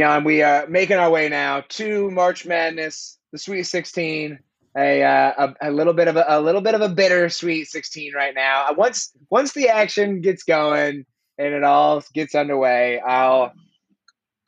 [0.00, 4.38] right, Jan, we are making our way now to March Madness, the Sweet 16.
[4.78, 7.66] A, uh, a, a little bit of a, a little bit of a bitter Sweet
[7.66, 8.66] 16 right now.
[8.68, 11.06] Uh, once once the action gets going
[11.38, 13.52] and it all gets underway, I'll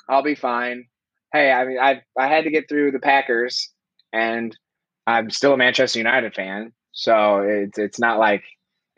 [0.08, 0.84] I'll be fine.
[1.32, 3.72] Hey, I mean, I I had to get through the Packers,
[4.12, 4.54] and
[5.06, 8.42] I'm still a Manchester United fan, so it's it's not like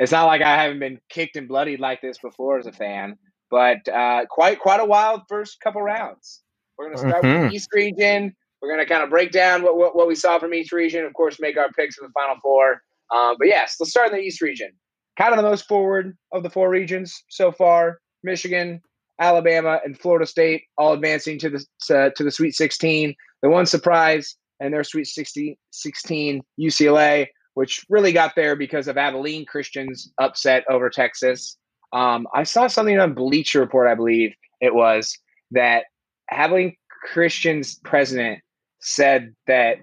[0.01, 3.19] it's not like I haven't been kicked and bloodied like this before as a fan.
[3.51, 6.43] But uh, quite quite a wild first couple rounds.
[6.79, 7.43] We're going to start mm-hmm.
[7.43, 8.35] with the East region.
[8.63, 11.05] We're going to kind of break down what, what, what, we saw from each region.
[11.05, 12.83] Of course, make our picks for the final four.
[13.15, 14.71] Um, but yes, let's start in the East region.
[15.19, 18.01] Kind of the most forward of the four regions so far.
[18.23, 18.81] Michigan,
[19.19, 23.15] Alabama, and Florida State all advancing to the to, to the Sweet 16.
[23.43, 28.99] The one surprise and their Sweet 16, 16 UCLA, which really got there because of
[28.99, 31.57] Abilene Christian's upset over Texas.
[31.93, 35.17] Um, I saw something on Bleacher Report, I believe it was,
[35.51, 35.85] that
[36.31, 36.77] Abilene
[37.13, 38.41] Christian's president
[38.81, 39.79] said that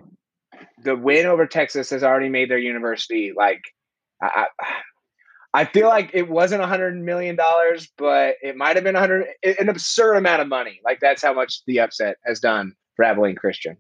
[0.84, 3.62] the win over Texas has already made their university like
[4.22, 4.48] I,
[5.54, 9.28] I feel like it wasn't a hundred million dollars, but it might have been hundred
[9.44, 10.80] an absurd amount of money.
[10.84, 13.78] Like that's how much the upset has done for Abilene Christian.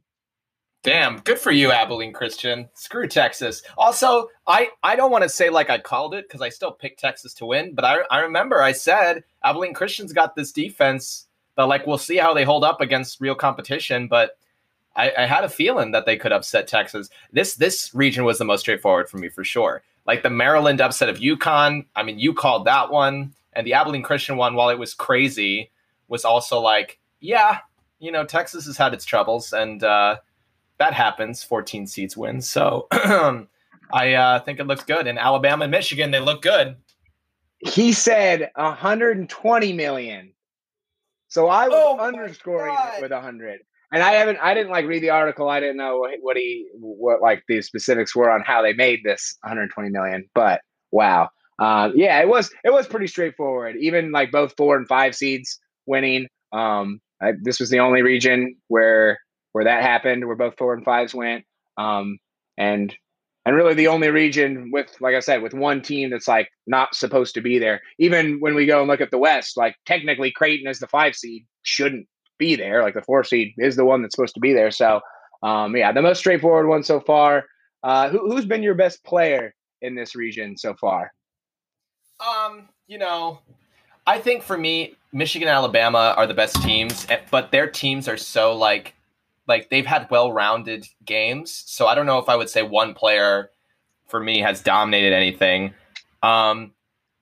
[0.88, 2.70] Damn, good for you, Abilene Christian.
[2.74, 3.62] Screw Texas.
[3.78, 7.02] Also, I, I don't want to say like I called it because I still picked
[7.02, 11.28] Texas to win, but I, I remember I said Abilene Christian's got this defense
[11.58, 14.38] that like we'll see how they hold up against real competition, but
[14.96, 17.10] I, I had a feeling that they could upset Texas.
[17.34, 19.84] This this region was the most straightforward for me for sure.
[20.06, 21.86] Like the Maryland upset of UConn.
[21.98, 25.70] I mean, you called that one, and the Abilene Christian one, while it was crazy,
[26.08, 27.58] was also like, yeah,
[28.00, 30.16] you know, Texas has had its troubles, and uh,
[30.80, 31.44] that happens.
[31.44, 32.42] 14 seats win.
[32.42, 35.08] So I uh, think it looks good.
[35.08, 36.76] And Alabama and Michigan, they look good.
[37.60, 40.32] He said 120 million.
[41.30, 43.60] So I was oh underscoring it with 100.
[43.92, 45.50] And I haven't, I didn't like read the article.
[45.50, 49.38] I didn't know what he, what like the specifics were on how they made this
[49.42, 50.30] 120 million.
[50.36, 50.62] But
[50.92, 51.30] wow,
[51.60, 53.76] uh, yeah, it was, it was pretty straightforward.
[53.80, 56.28] Even like both four and five seeds winning.
[56.52, 59.20] Um, I, this was the only region where
[59.58, 61.44] where that happened, where both four and fives went.
[61.80, 62.20] Um,
[62.60, 62.96] and
[63.44, 66.94] and really the only region with, like I said, with one team that's like not
[66.94, 67.82] supposed to be there.
[67.98, 71.16] Even when we go and look at the West, like technically Creighton as the five
[71.16, 72.08] seed shouldn't
[72.38, 72.84] be there.
[72.84, 74.70] Like the four seed is the one that's supposed to be there.
[74.70, 75.02] So
[75.42, 77.46] um, yeah, the most straightforward one so far.
[77.82, 81.12] Uh, who, who's been your best player in this region so far?
[82.20, 83.40] Um, you know,
[84.06, 88.08] I think for me, Michigan, and Alabama are the best teams, eh, but their teams
[88.08, 88.94] are so like
[89.48, 91.64] like they've had well-rounded games.
[91.66, 93.52] So I don't know if I would say one player
[94.08, 95.74] for me has dominated anything.
[96.24, 96.74] Um,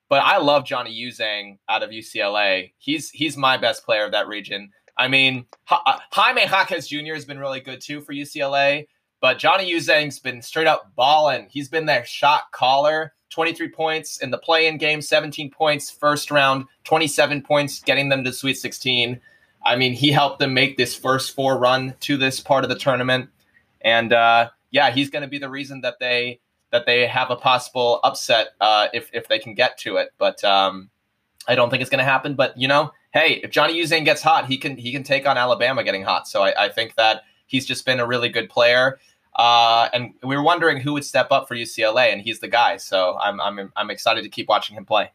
[0.09, 2.74] but I love Johnny Juzang out of UCLA.
[2.78, 4.72] He's he's my best player of that region.
[4.97, 7.14] I mean, uh, Jaime Jaquez Jr.
[7.16, 8.88] has been really good too for UCLA,
[9.19, 11.47] but Johnny Juzang's been straight up balling.
[11.50, 13.14] He's been their shot caller.
[13.31, 18.31] 23 points in the play-in game, 17 points first round, 27 points getting them to
[18.31, 19.19] Sweet 16.
[19.66, 22.78] I mean, he helped them make this first four run to this part of the
[22.78, 23.30] tournament,
[23.81, 26.40] and uh, yeah, he's going to be the reason that they
[26.72, 30.09] that they have a possible upset uh, if if they can get to it.
[30.18, 30.90] But um,
[31.48, 32.36] I don't think it's going to happen.
[32.36, 35.38] But you know, hey, if Johnny Juzang gets hot, he can he can take on
[35.38, 36.28] Alabama getting hot.
[36.28, 39.00] So I, I think that he's just been a really good player.
[39.36, 42.78] Uh, and we were wondering who would step up for UCLA, and he's the guy.
[42.78, 45.12] So I'm I'm I'm excited to keep watching him play.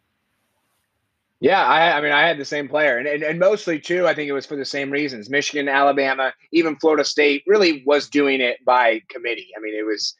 [1.41, 4.15] Yeah, I, I, mean, I had the same player, and, and, and mostly too, I
[4.15, 5.31] think it was for the same reasons.
[5.31, 9.49] Michigan, Alabama, even Florida State really was doing it by committee.
[9.57, 10.15] I mean, it was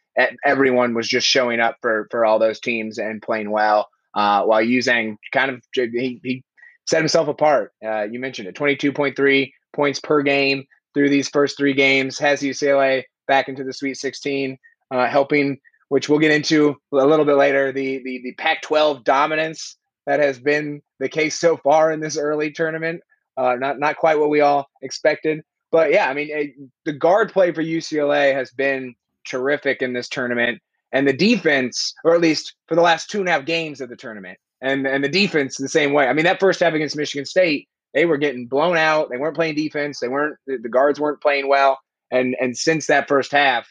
[0.45, 3.89] everyone was just showing up for for all those teams and playing well.
[4.15, 6.43] Uh, while Juzang kind of he, he
[6.89, 7.73] set himself apart.
[7.85, 10.65] Uh, you mentioned it, twenty two point three points per game
[10.95, 12.19] through these first three games.
[12.19, 14.59] Has UCLA back into the Sweet Sixteen,
[14.91, 15.59] uh, helping,
[15.91, 17.73] which we'll get into a little bit later.
[17.73, 22.17] The the the Pac twelve dominance that has been the case so far in this
[22.17, 23.01] early tournament.
[23.37, 26.51] Uh, not not quite what we all expected, but yeah, I mean it,
[26.85, 28.95] the guard play for UCLA has been
[29.27, 30.61] terrific in this tournament,
[30.93, 33.89] and the defense, or at least for the last two and a half games of
[33.89, 36.07] the tournament, and and the defense the same way.
[36.07, 39.11] I mean that first half against Michigan State, they were getting blown out.
[39.11, 40.01] They weren't playing defense.
[40.01, 41.79] They weren't the guards weren't playing well,
[42.11, 43.69] and and since that first half,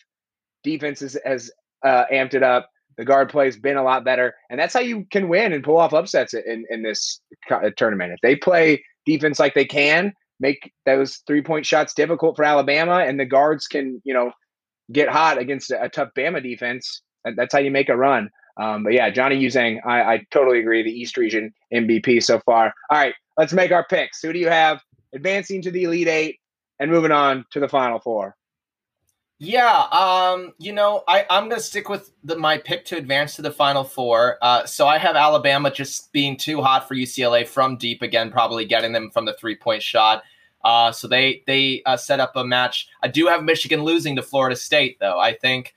[0.64, 1.52] defense has, has
[1.86, 2.70] uh, amped it up.
[3.00, 5.64] The guard play has been a lot better, and that's how you can win and
[5.64, 8.12] pull off upsets in in this uh, tournament.
[8.12, 10.12] If they play defense like they can,
[10.42, 14.34] make those three point shots difficult for Alabama, and the guards can you know
[14.92, 17.02] get hot against a, tough Bama defense.
[17.24, 18.30] That's how you make a run.
[18.62, 20.84] Um, but yeah, Johnny Juzang, I, I totally agree.
[20.84, 22.74] The East Region MVP so far.
[22.90, 24.22] All right, let's make our picks.
[24.22, 24.82] Who do you have
[25.14, 26.40] advancing to the Elite Eight
[26.80, 28.36] and moving on to the Final Four.
[29.42, 33.38] Yeah, um, you know, I, I'm going to stick with the, my pick to advance
[33.38, 34.38] to the Final Four.
[34.42, 38.66] Uh, so I have Alabama just being too hot for UCLA from deep again, probably
[38.66, 40.24] getting them from the three point shot.
[40.66, 42.90] Uh, so they they uh, set up a match.
[43.02, 45.18] I do have Michigan losing to Florida State, though.
[45.18, 45.74] I think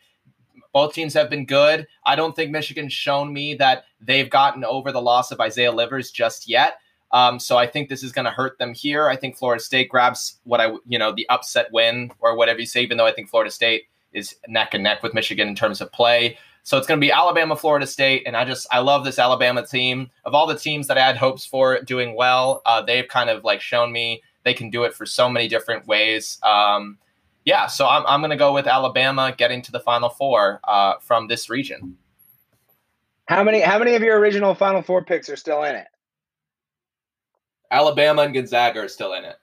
[0.73, 1.87] both teams have been good.
[2.05, 6.11] I don't think Michigan's shown me that they've gotten over the loss of Isaiah Livers
[6.11, 6.79] just yet.
[7.13, 9.09] Um, so I think this is going to hurt them here.
[9.09, 12.67] I think Florida State grabs what I, you know, the upset win or whatever you
[12.67, 15.81] say, even though I think Florida State is neck and neck with Michigan in terms
[15.81, 16.39] of play.
[16.65, 19.67] So it's going to be Alabama, Florida State, and I just I love this Alabama
[19.67, 20.11] team.
[20.25, 23.43] Of all the teams that I had hopes for doing well, uh, they've kind of
[23.43, 26.39] like shown me they can do it for so many different ways.
[26.43, 26.99] Um,
[27.45, 30.95] yeah, so I'm I'm going to go with Alabama getting to the Final Four uh,
[31.01, 31.97] from this region.
[33.27, 35.89] How many how many of your original Final Four picks are still in it?
[37.73, 39.37] Alabama and Gonzaga are still in it.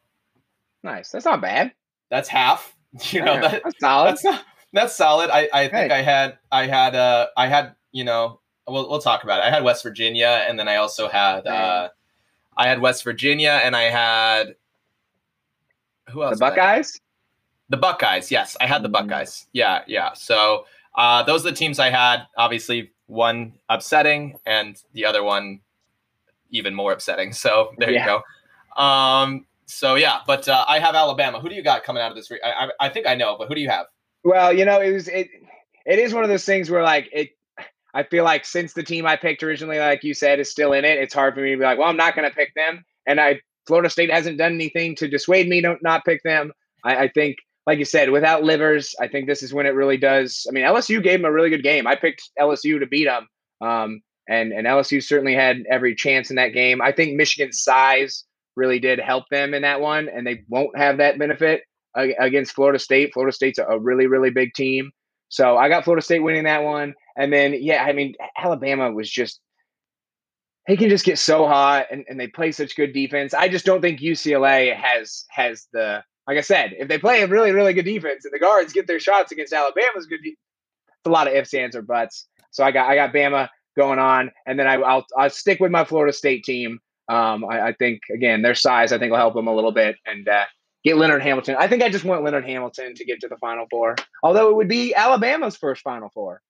[0.84, 1.10] Nice.
[1.12, 1.74] That's not bad.
[2.10, 2.76] That's half.
[3.12, 4.08] You know, yeah, that, that's solid.
[4.10, 4.44] That's not,
[4.74, 5.30] that's solid.
[5.30, 6.00] I, I think Hey.
[6.00, 9.44] I had I had uh I had, you know, we'll we'll talk about it.
[9.46, 11.90] I had West Virginia and then I also had uh
[12.58, 14.56] I had West Virginia and I had
[16.10, 16.40] who else?
[16.40, 16.78] the did I have?
[16.78, 17.02] Buckeyes.
[17.70, 18.58] The Buckeyes, yes.
[18.60, 18.94] I had the Mhm.
[18.94, 19.46] Buckeyes.
[19.54, 20.14] Yeah, yeah.
[20.14, 20.66] So
[20.96, 22.24] uh those are the teams I had.
[22.38, 25.60] Obviously, one upsetting and the other one
[26.52, 27.34] even more upsetting.
[27.44, 28.02] So there Yeah.
[28.06, 28.22] you
[28.78, 28.82] go.
[28.82, 31.40] Um so yeah, but uh, I have Alabama.
[31.40, 32.32] Who do you got coming out of this?
[32.32, 33.86] Re- I, I I think I know, but who do you have?
[34.24, 35.28] Well, you know, it was it.
[35.86, 37.30] It is one of those things where like it.
[37.94, 40.86] I feel like since the team I picked originally, like you said, is still in
[40.86, 42.84] it, it's hard for me to be like, well, I'm not going to pick them.
[43.08, 46.52] And I Florida State hasn't done anything to dissuade me to not pick them.
[46.84, 47.38] I, I think,
[47.68, 50.46] like you said, without Livers, I think this is when it really does.
[50.48, 51.86] I mean, LSU gave them a really good game.
[51.88, 53.28] I picked LSU to beat them,
[53.62, 56.82] um, and and LSU certainly had every chance in that game.
[56.82, 58.24] I think Michigan's size
[58.56, 61.64] really did help them in that one, and they won't have that benefit
[61.96, 63.14] against Florida State.
[63.14, 64.92] Florida State's a, really, really big team.
[65.30, 66.94] So I got Florida State winning that one.
[67.18, 69.40] And then, yeah, I mean, Alabama was just,
[70.68, 73.34] they can just get so hot and, and they play such good defense.
[73.34, 77.28] I just don't think UCLA has, has the, like I said, if they play a
[77.28, 81.08] really, really good defense and the guards get their shots against Alabama's good, de- it's
[81.08, 82.28] a lot of ifs, ands, or buts.
[82.52, 84.32] So I got, I got Bama going on.
[84.46, 86.80] And then I, I'll, I'll stick with my Florida State team.
[87.08, 89.96] Um, I, I think, again, their size, I think will help them a little bit.
[90.06, 90.46] And, uh,
[90.84, 91.56] get Leonard Hamilton.
[91.60, 94.56] I think I just want Leonard Hamilton to get to the Final Four, although it
[94.56, 96.42] would be Alabama's first Final Four.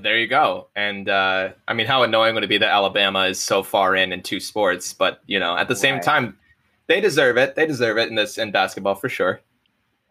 [0.00, 0.68] There you go.
[0.76, 4.12] And uh, I mean, how annoying would it be that Alabama is so far in
[4.12, 4.92] in two sports?
[4.94, 6.02] But you know, at the same Right.
[6.02, 6.38] time,
[6.86, 7.54] they deserve it.
[7.54, 9.40] They deserve it in this in basketball for sure.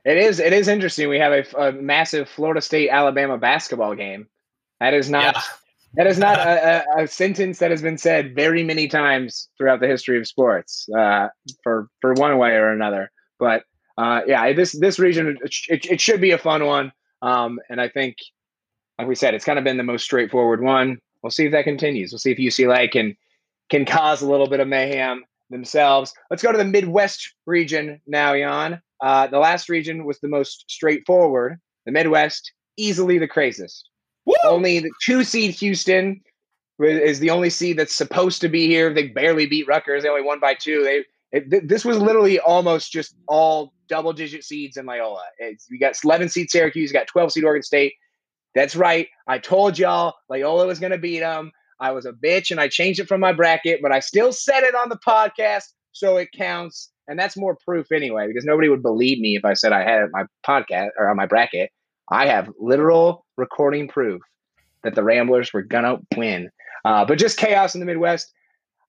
[0.06, 0.40] It is.
[0.40, 1.10] It is interesting.
[1.10, 4.28] We have a, a massive Florida State Alabama basketball game.
[4.80, 5.36] That is not.
[5.36, 5.42] Yeah.
[5.96, 9.80] That is not a, a, a sentence that has been said very many times throughout
[9.80, 11.30] the history of sports, uh,
[11.64, 13.12] for for one way or another.
[13.40, 13.64] But
[13.98, 16.92] uh, yeah, this this region it, it, should be a fun one.
[17.22, 18.16] Um, and I think,
[18.98, 21.00] like we said, it's kind of been the most straightforward one.
[21.22, 22.12] We'll see if that continues.
[22.12, 23.18] We'll see if UCLA can
[23.70, 26.14] can cause a little bit of mayhem themselves.
[26.30, 28.82] Let's go to the Midwest region now, Jan.
[29.02, 31.58] Uh, the last region was the most straightforward.
[31.86, 33.89] The Midwest, easily the craziest.
[34.44, 36.22] Only the two seed Houston
[36.80, 38.94] is the only seed that's supposed to be here.
[38.94, 40.04] They barely beat Rutgers.
[40.04, 40.84] They only won by two.
[40.84, 45.24] They it, this was literally almost just all double digit seeds in Loyola.
[45.38, 47.94] It's, you got 11 seed Syracuse, you got 12 seed Oregon State.
[48.56, 49.08] That's right.
[49.28, 51.52] I told y'all Loyola was going to beat them.
[51.80, 54.64] I was a bitch and I changed it from my bracket, but I still said
[54.64, 56.92] it on the podcast, so it counts.
[57.08, 60.02] And that's more proof anyway, because nobody would believe me if I said I had
[60.02, 61.72] it on my podcast or on my bracket.
[62.12, 64.22] I have literal recording proof
[64.84, 66.50] that the Ramblers were gonna win.
[66.86, 68.34] Uh, but just chaos in the Midwest.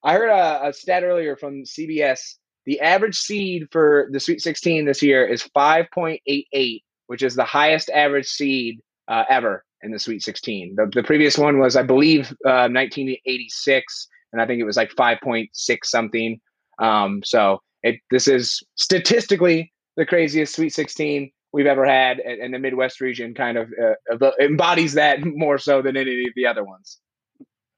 [0.02, 2.36] I heard a, a stat earlier from CBS.
[2.66, 7.90] The average seed for the Sweet 16 this year is 5.88, which is the highest
[7.90, 10.76] average seed uh, ever in the Sweet 16.
[10.76, 14.90] The, the previous one was, I believe, uh, 1986, and I think it was like
[14.94, 15.48] 5.6
[15.84, 16.40] something.
[16.78, 22.59] Um, so it this is statistically the craziest Sweet 16 we've ever had, and, the
[22.59, 23.73] Midwest region kind of
[24.21, 26.99] uh, embodies that more so than any of the other ones.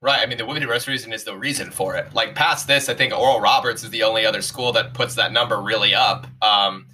[0.02, 0.20] Right.
[0.20, 2.12] I mean, the Women's Rest reason is the reason for it.
[2.12, 5.32] Like past this, I think Oral Roberts is the only other school that puts that
[5.32, 6.26] number really up.
[6.42, 6.86] Um,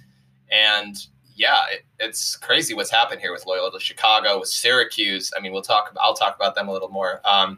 [0.51, 0.95] and
[1.35, 5.31] yeah, it, it's crazy what's happened here with Loyola Chicago, with Syracuse.
[5.35, 5.95] I mean, we'll talk.
[5.99, 7.19] I'll talk about them a little more.
[7.25, 7.57] Um,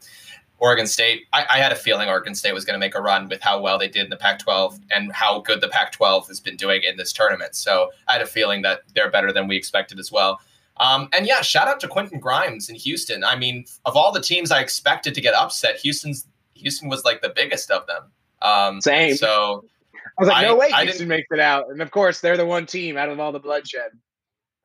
[0.62, 1.26] Oregon State.
[1.34, 3.60] I, I had a feeling Oregon State was going to make a run with how
[3.60, 6.98] well they did in the Pac-12 and how good the Pac-12 has been doing in
[6.98, 7.56] this tournament.
[7.56, 10.40] So I had a feeling that they're better than we expected as well.
[10.78, 13.24] Um, and yeah, shout out to Quentin Grimes in Houston.
[13.24, 17.22] I mean, of all the teams I expected to get upset, Houston's Houston was like
[17.22, 18.04] the biggest of them.
[18.44, 19.16] Um, Same.
[19.16, 19.66] So
[19.96, 21.70] I was like, no I, way I Houston makes it out.
[21.70, 23.92] And of course, they're the one team out of all the bloodshed.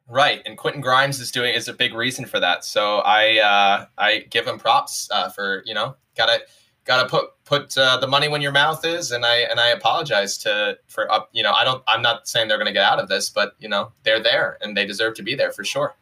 [0.08, 2.64] Right, and Quentin Grimes is doing is a big reason for that.
[2.64, 6.42] So I uh, I give him props uh, for you know gotta
[6.84, 10.38] gotta put put uh, the money when your mouth is, and I and I apologize
[10.38, 13.08] to for up you know I don't I'm not saying they're gonna get out of
[13.08, 15.96] this, but you know they're there and they deserve to be there for sure.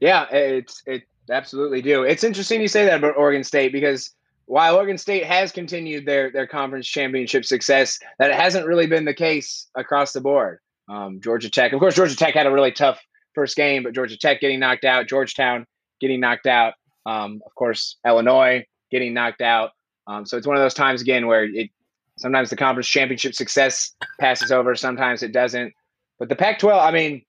[0.00, 2.04] Yeah, it's it absolutely do.
[2.04, 4.12] It's interesting you say that about Oregon State because
[4.46, 9.14] while Oregon State has continued their their conference championship success, that hasn't really been the
[9.14, 10.58] case across the board.
[10.92, 13.00] Um, Georgia Tech, of course, Georgia Tech had a really tough
[13.34, 15.66] first game, but Georgia Tech getting knocked out, Georgetown
[16.00, 16.74] getting knocked out,
[17.06, 19.70] um, of course, Illinois getting knocked out.
[20.06, 21.70] Um, so it's one of those times again where it
[22.18, 25.72] sometimes the conference championship success passes over, sometimes it doesn't.
[26.18, 27.24] But the Pac-12, I mean,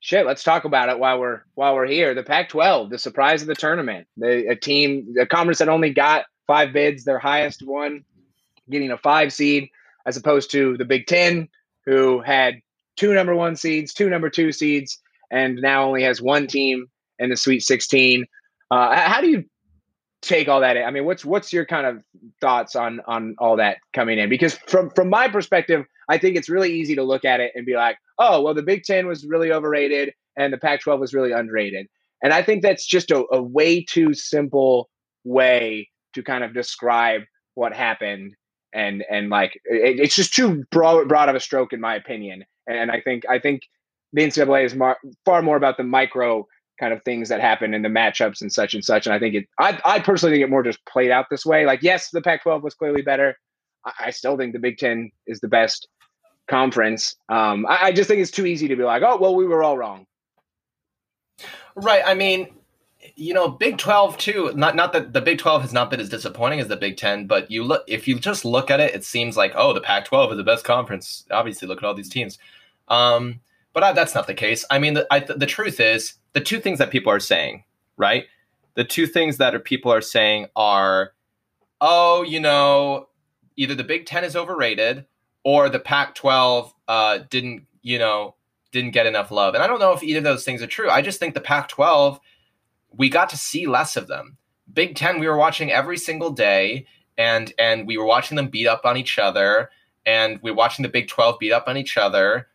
[0.00, 2.14] shit, let's talk about it while we're while we're here.
[2.14, 6.24] The Pac-12, the surprise of the tournament, the a team, a conference that only got
[6.48, 8.04] five bids, their highest one,
[8.68, 9.68] getting a five seed,
[10.04, 11.48] as opposed to the Big Ten,
[11.86, 12.56] who had
[12.96, 15.00] two number one seeds, two number two seeds,
[15.30, 16.86] and now only has one team
[17.18, 18.26] in the Sweet 16.
[18.70, 19.44] Uh, how do you
[20.22, 20.84] take all that in?
[20.84, 22.02] I mean, what's what's your kind of
[22.40, 24.28] thoughts on on all that coming in?
[24.28, 27.64] Because from from my perspective, I think it's really easy to look at it and
[27.64, 31.32] be like, oh, well, the Big Ten was really overrated and the Pac-12 was really
[31.32, 31.86] underrated.
[32.22, 34.88] And I think that's just a, a way too simple
[35.24, 37.22] way to kind of describe
[37.54, 38.34] what happened
[38.76, 42.44] and and like it, it's just too broad, broad of a stroke in my opinion.
[42.68, 43.62] And I think I think
[44.12, 46.46] the NCAA is mar- far more about the micro
[46.78, 49.06] kind of things that happen in the matchups and such and such.
[49.06, 51.64] And I think it, I, I personally think it more just played out this way.
[51.64, 53.36] Like, yes, the Pac-12 was clearly better.
[53.86, 55.88] I, I still think the Big Ten is the best
[56.48, 57.16] conference.
[57.30, 59.62] Um, I, I just think it's too easy to be like, oh, well, we were
[59.62, 60.06] all wrong.
[61.76, 62.02] Right.
[62.04, 62.48] I mean,
[63.14, 66.08] you know, Big 12 too, not not that the Big 12 has not been as
[66.08, 69.04] disappointing as the Big 10, but you look if you just look at it, it
[69.04, 71.24] seems like, oh, the Pac-12 is the best conference.
[71.30, 72.38] Obviously, look at all these teams.
[72.88, 73.40] Um,
[73.72, 74.64] but I, that's not the case.
[74.70, 77.64] I mean, the, I, the truth is, the two things that people are saying,
[77.96, 78.24] right?
[78.74, 81.12] The two things that are, people are saying are,
[81.80, 83.08] oh, you know,
[83.56, 85.06] either the Big 10 is overrated
[85.44, 88.34] or the Pac-12 uh, didn't, you know,
[88.72, 89.54] didn't get enough love.
[89.54, 90.90] And I don't know if either of those things are true.
[90.90, 92.18] I just think the Pac-12–
[92.96, 94.36] we got to see less of them.
[94.72, 96.86] Big Ten, we were watching every single day,
[97.16, 99.70] and and we were watching them beat up on each other,
[100.04, 102.48] and we were watching the Big Twelve beat up on each other,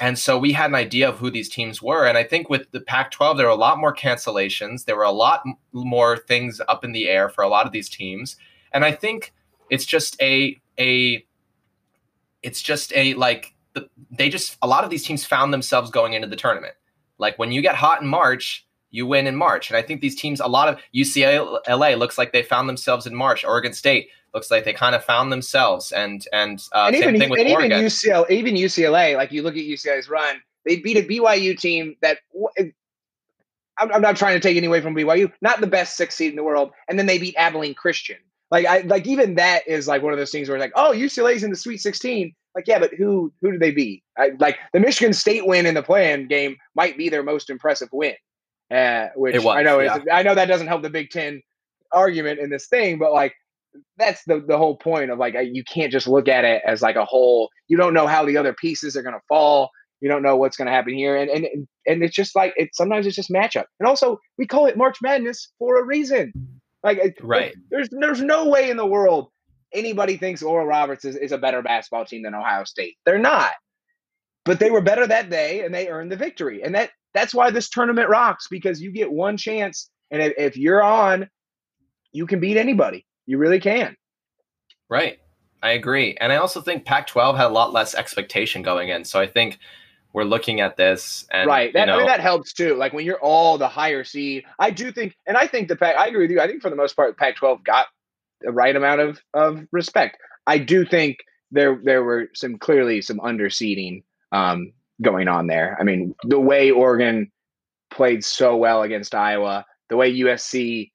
[0.00, 2.06] and so we had an idea of who these teams were.
[2.06, 4.84] And I think with the Pac-12, there were a lot more cancellations.
[4.84, 7.88] There were a lot more things up in the air for a lot of these
[7.88, 8.36] teams,
[8.72, 9.32] and I think
[9.70, 11.24] it's just a a
[12.42, 13.54] it's just a like
[14.10, 16.74] they just a lot of these teams found themselves going into the tournament.
[17.18, 19.70] Like when you get hot in March, you win in March.
[19.70, 23.14] And I think these teams, a lot of UCLA looks like they found themselves in
[23.14, 23.44] March.
[23.44, 25.92] Oregon State looks like they kind of found themselves.
[25.92, 30.08] And and, uh, and even, and even UCLA, even UCLA, like you look at UCLA's
[30.08, 32.18] run, they beat a BYU team that
[33.78, 36.30] I'm, I'm not trying to take any away from BYU, not the best six seed
[36.30, 38.16] in the world, and then they beat Abilene Christian.
[38.50, 40.92] Like I like even that is like one of those things where it's like, oh,
[40.92, 42.34] UCLA's in the Sweet 16.
[42.54, 44.02] Like, yeah, but who who do they beat?
[44.16, 47.90] I, like the Michigan State win in the play-in game might be their most impressive
[47.92, 48.14] win
[48.70, 49.96] uh, which was, I know yeah.
[49.96, 51.42] is I know that doesn't help the Big Ten
[51.92, 53.34] argument in this thing, but like
[53.96, 56.96] that's the the whole point of like you can't just look at it as like
[56.96, 57.50] a whole.
[57.68, 59.70] You don't know how the other pieces are going to fall.
[60.00, 62.74] You don't know what's going to happen here, and and and it's just like it.
[62.74, 66.32] Sometimes it's just matchup, and also we call it March Madness for a reason.
[66.84, 69.30] Like right, there's there's no way in the world
[69.72, 72.96] anybody thinks Oral Roberts is, is a better basketball team than Ohio State.
[73.04, 73.52] They're not.
[74.44, 76.62] But they were better that day and they earned the victory.
[76.62, 80.56] And that that's why this tournament rocks because you get one chance, and if, if
[80.56, 81.28] you're on,
[82.12, 83.06] you can beat anybody.
[83.26, 83.96] You really can.
[84.88, 85.18] Right.
[85.62, 86.16] I agree.
[86.20, 89.04] And I also think Pac 12 had a lot less expectation going in.
[89.04, 89.58] So I think
[90.12, 92.92] we're looking at this and right that, you know, I mean, that helps too like
[92.92, 96.06] when you're all the higher seed i do think and i think the pac i
[96.06, 97.86] agree with you i think for the most part pac 12 got
[98.40, 101.18] the right amount of of respect i do think
[101.50, 105.76] there there were some clearly some underseeding um going on there.
[105.80, 107.30] I mean, the way Oregon
[107.90, 110.90] played so well against Iowa, the way USC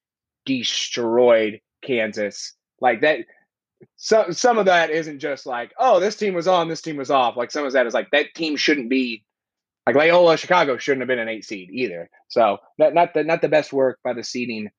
[0.45, 3.19] destroyed Kansas, like that.
[3.95, 7.11] So, some of that isn't just like, oh, this team was on, this team was
[7.11, 7.35] off.
[7.35, 9.23] Like some of that is like that team shouldn't be
[9.85, 12.09] like Loyola Chicago shouldn't have been an eight seed either.
[12.29, 14.69] So not not the not the best work by the seeding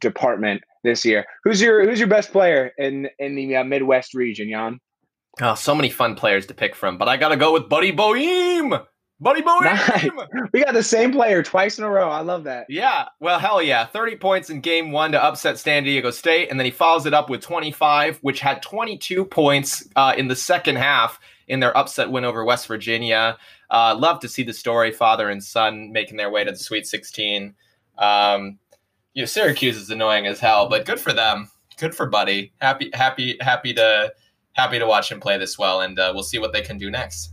[0.00, 1.24] department this year.
[1.44, 4.80] Who's your who's your best player in in the uh, Midwest region, Jan?
[5.40, 8.86] Oh, so many fun players to pick from, but I gotta go with Buddy Boeheim.
[9.20, 9.58] Buddy Boy.
[9.60, 10.08] Nice.
[10.52, 12.08] We got the same player twice in a row.
[12.08, 12.66] I love that.
[12.70, 13.06] Yeah.
[13.20, 13.84] Well, hell yeah.
[13.84, 16.50] 30 points in game one to upset San Diego State.
[16.50, 20.36] And then he follows it up with 25, which had 22 points uh, in the
[20.36, 23.36] second half in their upset win over West Virginia.
[23.68, 26.86] Uh, love to see the story, father and son making their way to the Sweet
[26.86, 27.54] 16.
[27.98, 28.58] Um,
[29.12, 31.50] you know, Syracuse is annoying as hell, but good for them.
[31.76, 32.52] Good for Buddy.
[32.60, 34.12] Happy, happy, happy to
[34.52, 36.90] happy to watch him play this well, and uh, we'll see what they can do
[36.90, 37.32] next.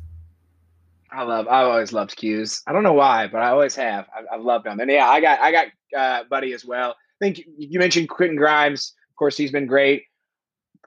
[1.12, 1.48] I love.
[1.48, 2.64] I always loved 'Cuse.
[2.68, 4.08] I don't know why, but I always have.
[4.16, 6.92] I've, I've loved him, and yeah, I got I got uh, Buddy as well.
[6.92, 8.94] I think you mentioned Quentin Grimes.
[9.10, 10.04] Of course, he's been great.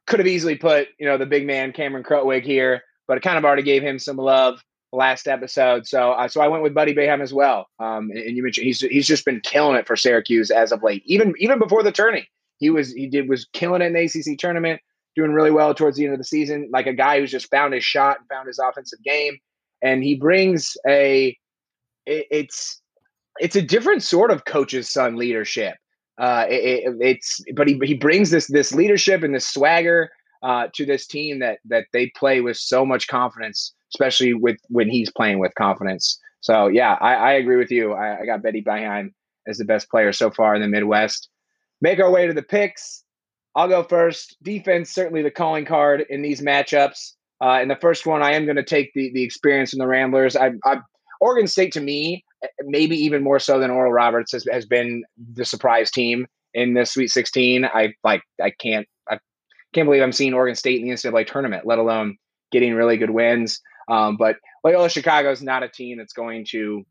[0.07, 3.39] Could have easily put you know the big man Cameron Krutwig here, but I kind
[3.39, 5.87] of already gave him some love last episode.
[5.87, 7.69] So uh, so I went with Buddy Boeheim as well.
[7.79, 10.83] Um, and, and you mentioned he's he's just been killing it for Syracuse as of
[10.83, 11.03] late.
[11.07, 14.39] Even even before the tourney, he was he did was killing it in the ACC
[14.39, 14.81] tournament,
[15.21, 16.69] doing really well towards the end of the season.
[16.73, 19.39] Like a guy who's just found his shot and found his offensive game
[19.83, 21.37] and he brings a
[22.07, 22.81] it, it's
[23.39, 25.75] it's a different sort of coach's son leadership.
[26.19, 30.11] Uh, it, it's but he he brings this this leadership and this swagger
[30.43, 34.89] uh, to this team that that they play with so much confidence, especially with when
[34.89, 36.19] he's playing with confidence.
[36.41, 37.93] So yeah, I, I agree with you.
[37.93, 39.12] I, I got Buddy Boeheim
[39.47, 41.29] as the best player so far in the Midwest.
[41.81, 43.05] Make our way to the picks.
[43.54, 44.37] I'll go first.
[44.42, 47.14] Defense certainly the calling card in these matchups.
[47.42, 49.87] Uh, in the first one, I am going to take the the experience in the
[49.87, 50.37] Ramblers.
[50.37, 50.78] I, I
[51.21, 52.25] Oregon State to me,
[52.62, 55.04] maybe even more so than Oral Roberts has, has been
[55.35, 57.64] the surprise team in the Sweet 16.
[57.64, 59.19] I like I can't I
[59.73, 62.16] can't believe I'm seeing Oregon State in the NCAA tournament, let alone
[62.52, 63.61] getting really good wins.
[63.88, 66.85] Um, but Loyola Chicago is not a team that's going to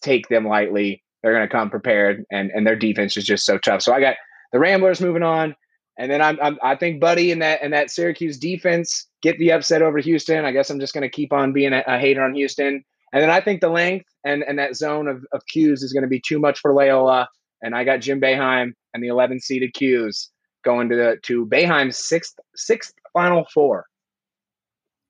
[0.00, 1.02] take them lightly.
[1.22, 3.82] They're going to come prepared, and and their defense is just so tough.
[3.82, 4.16] So I got
[4.52, 5.54] the Ramblers moving on.
[5.98, 9.50] And then I'm, I'm, i think Buddy and that and that Syracuse defense get the
[9.50, 10.44] upset over Houston.
[10.44, 12.84] I guess I'm just going to keep on being a, a, hater on Houston.
[13.12, 16.04] And then I think the length and, and that zone of, of 'Cuse is going
[16.04, 17.28] to be too much for Loyola.
[17.62, 20.30] And I got Jim Boeheim and the 11 seeded 'Cuse
[20.64, 23.86] going to the to Boeheim's sixth sixth final four.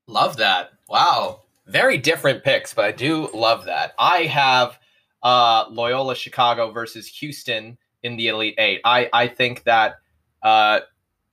[0.07, 0.71] Love that.
[0.89, 1.43] Wow.
[1.67, 3.93] Very different picks, but I do love that.
[3.99, 4.79] I have
[5.23, 8.81] uh, Loyola Chicago versus Houston in the Elite Eight.
[8.85, 9.97] I, I think that
[10.43, 10.81] uh,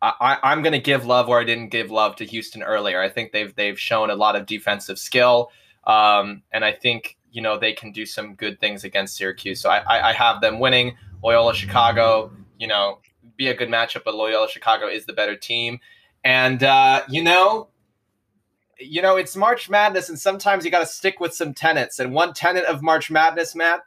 [0.02, 3.02] I, I'm going to give love where I didn't give love to Houston earlier.
[3.02, 5.52] I think they've they've shown a lot of defensive skill,
[5.86, 9.62] um, and I think you know they can do some good things against Syracuse.
[9.62, 10.98] So I, I, I have them winning.
[11.24, 13.00] Loyola Chicago, you know,
[13.36, 15.80] be a good matchup, but Loyola Chicago is the better team.
[16.24, 17.70] And uh, you know,
[18.80, 22.00] you know, it's March Madness, and sometimes you got to stick with some tenets.
[22.00, 23.82] And one tenet of March Madness, Matt,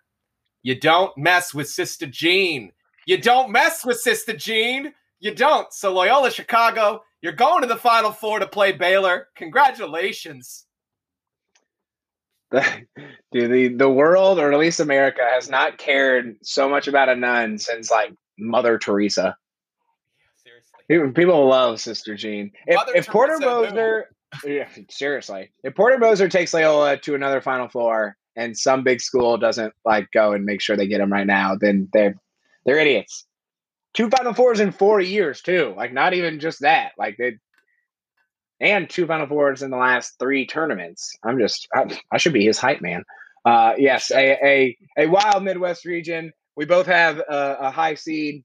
[0.63, 2.73] you don't mess with Sister Jean.
[3.07, 4.95] You don't mess with Sister Jean.
[5.21, 5.73] You don't.
[5.73, 9.29] So Loyola Chicago, you're going to the Final Four to play Baylor.
[9.37, 10.67] Congratulations.
[12.51, 12.65] The,
[13.33, 17.17] dude, the, the world, or at least America, has not cared so much about a
[17.17, 19.37] nun since like Mother Teresa.
[20.87, 21.13] seriously.
[21.13, 22.53] People love Sister Jean.
[22.67, 24.07] If, if Porter Moser,
[24.45, 29.37] yeah, seriously, if Porter Moser takes Loyola to another Final Four and some big school
[29.37, 32.15] doesn't like go and make sure they get him right now, then they're
[32.65, 33.28] they're idiots
[33.95, 35.75] two Final Fours in four years too.
[35.77, 36.93] Like not even just that.
[36.99, 37.39] Like they
[38.61, 41.17] and two Final Fours in the last three tournaments.
[41.25, 43.05] I'm just I, I should be his hype man.
[43.45, 46.33] Uh, yes, a, a a wild Midwest region.
[46.57, 48.45] We both have a, a high seed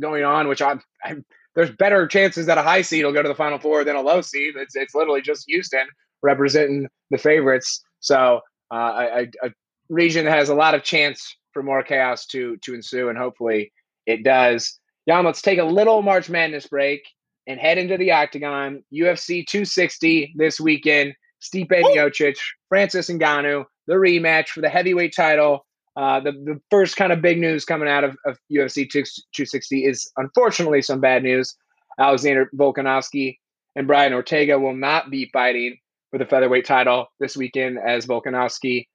[0.00, 3.28] going on, which I'm, I'm, there's better chances that a high seed will go to
[3.28, 4.54] the Final Four than a low seed.
[4.56, 5.86] It's it's literally just Houston
[6.22, 7.84] representing the favorites.
[8.00, 8.40] So
[8.72, 9.50] uh, a, a
[9.88, 13.70] region that has a lot of chance for more chaos to to ensue, and hopefully
[14.06, 14.78] it does.
[15.08, 17.02] Jan, let's take a little March Madness break
[17.46, 18.82] and head into the octagon.
[18.92, 21.14] UFC 260 this weekend.
[21.42, 22.36] Stipe Miocic,
[22.68, 25.66] Francis Ngannou, the rematch for the heavyweight title.
[25.96, 30.10] Uh, the, the first kind of big news coming out of, of UFC 260 is
[30.16, 31.54] unfortunately some bad news.
[31.98, 33.36] Alexander Volkanovski
[33.74, 35.76] and Brian Ortega will not be fighting
[36.10, 38.86] for the featherweight title this weekend as Volkanovski,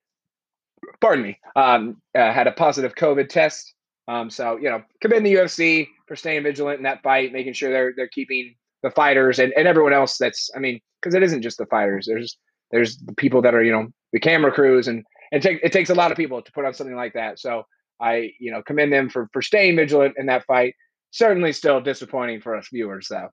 [1.02, 3.74] pardon me, um, uh, had a positive COVID test
[4.08, 7.72] um, so you know, commend the UFC for staying vigilant in that fight, making sure
[7.72, 10.18] they're they're keeping the fighters and, and everyone else.
[10.18, 12.06] That's I mean, because it isn't just the fighters.
[12.08, 12.38] There's
[12.72, 15.90] there's the people that are you know the camera crews and it take it takes
[15.90, 17.40] a lot of people to put on something like that.
[17.40, 17.64] So
[18.00, 20.76] I you know commend them for for staying vigilant in that fight.
[21.12, 23.30] Certainly, still disappointing for us viewers though.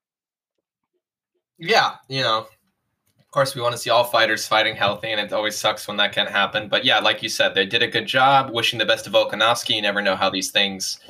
[1.58, 2.46] Yeah, you know,
[3.34, 6.12] course, we want to see all fighters fighting healthy, and it always sucks when that
[6.12, 6.68] can't happen.
[6.68, 8.50] But yeah, like you said, they did a good job.
[8.54, 9.74] Wishing the best to Volkanovski.
[9.74, 11.00] You never know how these things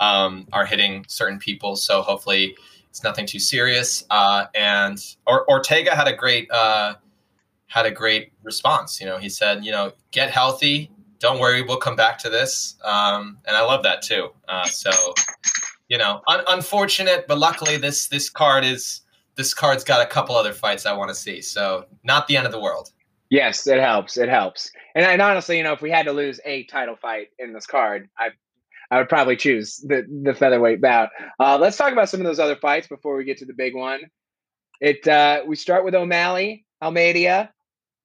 [0.00, 2.56] um, are hitting certain people, so hopefully
[2.90, 4.04] it's nothing too serious.
[4.10, 6.96] Uh, and or, Ortega had a great uh,
[7.68, 9.00] had a great response.
[9.00, 10.90] You know, he said, you know, get healthy.
[11.20, 12.76] Don't worry, we'll come back to this.
[12.84, 14.30] Um, and I love that too.
[14.48, 14.90] Uh, so,
[15.88, 19.02] you know, un- unfortunate, but luckily this this card is
[19.38, 21.40] this card's got a couple other fights I want to see.
[21.40, 22.90] So, not the end of the world.
[23.30, 24.16] Yes, it helps.
[24.16, 24.70] It helps.
[24.94, 27.66] And, and honestly, you know, if we had to lose a title fight in this
[27.66, 28.30] card, I
[28.90, 31.10] I would probably choose the the featherweight bout.
[31.38, 33.74] Uh, let's talk about some of those other fights before we get to the big
[33.74, 34.00] one.
[34.80, 37.50] It uh, we start with O'Malley, Almeida.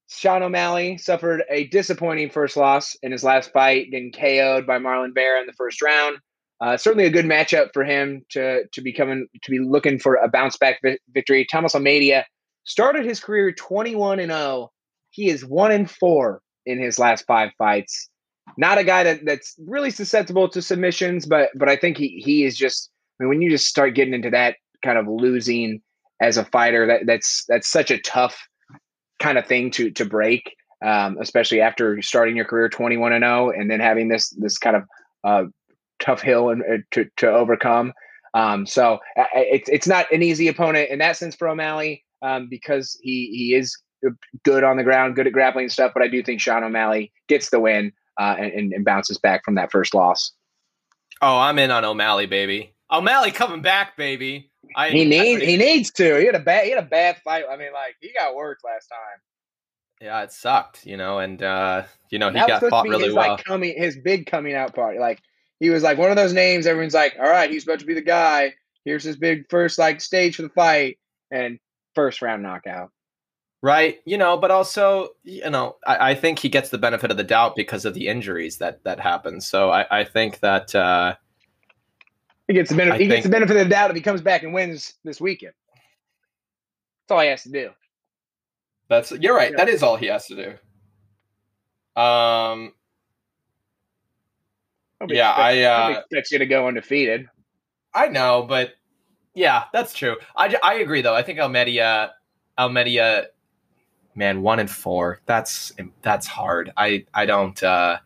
[0.10, 5.13] Sean O'Malley suffered a disappointing first loss in his last fight, getting KO'd by Marlon
[5.13, 6.17] Vera in the first round.
[6.62, 10.16] Uh, certainly a good matchup for him to to be coming to be looking for
[10.16, 11.46] a bounce back vi- victory.
[11.50, 12.26] Thomas Almeida
[12.63, 14.72] started his career 21 and 0.
[15.10, 18.10] He is 1 and 4 in his last 5 fights
[18.58, 22.44] not a guy that that's really susceptible to submissions, but but I think he he
[22.44, 22.89] is just.
[23.20, 25.82] I mean, when you just start getting into that kind of losing
[26.22, 28.38] as a fighter, that that's that's such a tough
[29.20, 33.24] kind of thing to to break, um, especially after starting your career twenty one and
[33.24, 34.84] zero, oh and then having this this kind of
[35.24, 35.44] uh,
[36.04, 37.94] tough hill and uh, to to overcome.
[38.34, 42.48] Um, so uh, it's it's not an easy opponent in that sense for O'Malley um,
[42.50, 43.78] because he he is
[44.44, 45.92] good on the ground, good at grappling stuff.
[45.94, 49.56] But I do think Sean O'Malley gets the win uh, and, and bounces back from
[49.56, 50.32] that first loss.
[51.22, 52.74] Oh, I'm in on O'Malley, baby.
[52.92, 54.52] O'Malley coming back, baby.
[54.76, 56.20] I, he needs he needs to.
[56.20, 57.46] He had a bad he had a bad fight.
[57.50, 59.20] I mean, like he got worked last time.
[60.02, 63.34] Yeah, it sucked, you know, and uh, you know he got fought really his, well.
[63.34, 65.22] Like, coming his big coming out party, like
[65.63, 66.67] he was like one of those names.
[66.67, 68.54] Everyone's like, all right, he's about to be the guy.
[68.84, 70.97] Here's his big first like stage for the fight,
[71.32, 71.58] and
[71.95, 72.91] first round knockout
[73.63, 74.02] right?
[74.06, 77.23] You know, but also, you know, I, I, think he gets the benefit of the
[77.23, 79.39] doubt because of the injuries that that happen.
[79.41, 81.15] So I, I think that uh,
[82.47, 83.02] he gets the benefit.
[83.02, 85.54] he gets the benefit of the doubt if he comes back and wins this weekend.
[87.08, 87.69] That's all he has to do.
[88.89, 89.52] That's you're right.
[89.52, 89.58] Yeah.
[89.58, 90.36] That is all he has to
[91.95, 92.02] do.
[92.02, 92.73] Um.
[95.10, 97.30] Yeah, expect, I uh, expect you to go undefeated.
[97.94, 98.74] I know, but
[99.34, 100.18] yeah, that's true.
[100.36, 101.16] I, I agree though.
[101.16, 102.12] I think Almeida
[102.58, 103.28] Almeida
[104.16, 105.22] man, one and four.
[105.26, 106.72] That's that's hard.
[106.78, 107.98] I I don't uh,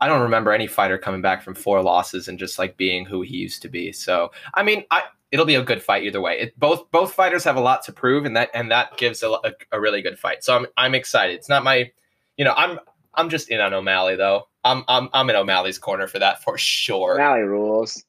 [0.00, 3.22] I don't remember any fighter coming back from four losses and just like being who
[3.22, 3.92] he used to be.
[3.92, 6.38] So I mean, I it'll be a good fight either way.
[6.38, 9.30] It, both both fighters have a lot to prove, and that and that gives a,
[9.30, 10.44] a, a really good fight.
[10.44, 11.34] So I'm I'm excited.
[11.34, 11.90] It's not my,
[12.36, 12.78] you know, I'm
[13.14, 14.48] I'm just in on O'Malley though.
[14.66, 17.14] I'm I'm I'm in O'Malley's corner for that for sure.
[17.14, 18.04] O'Malley rules.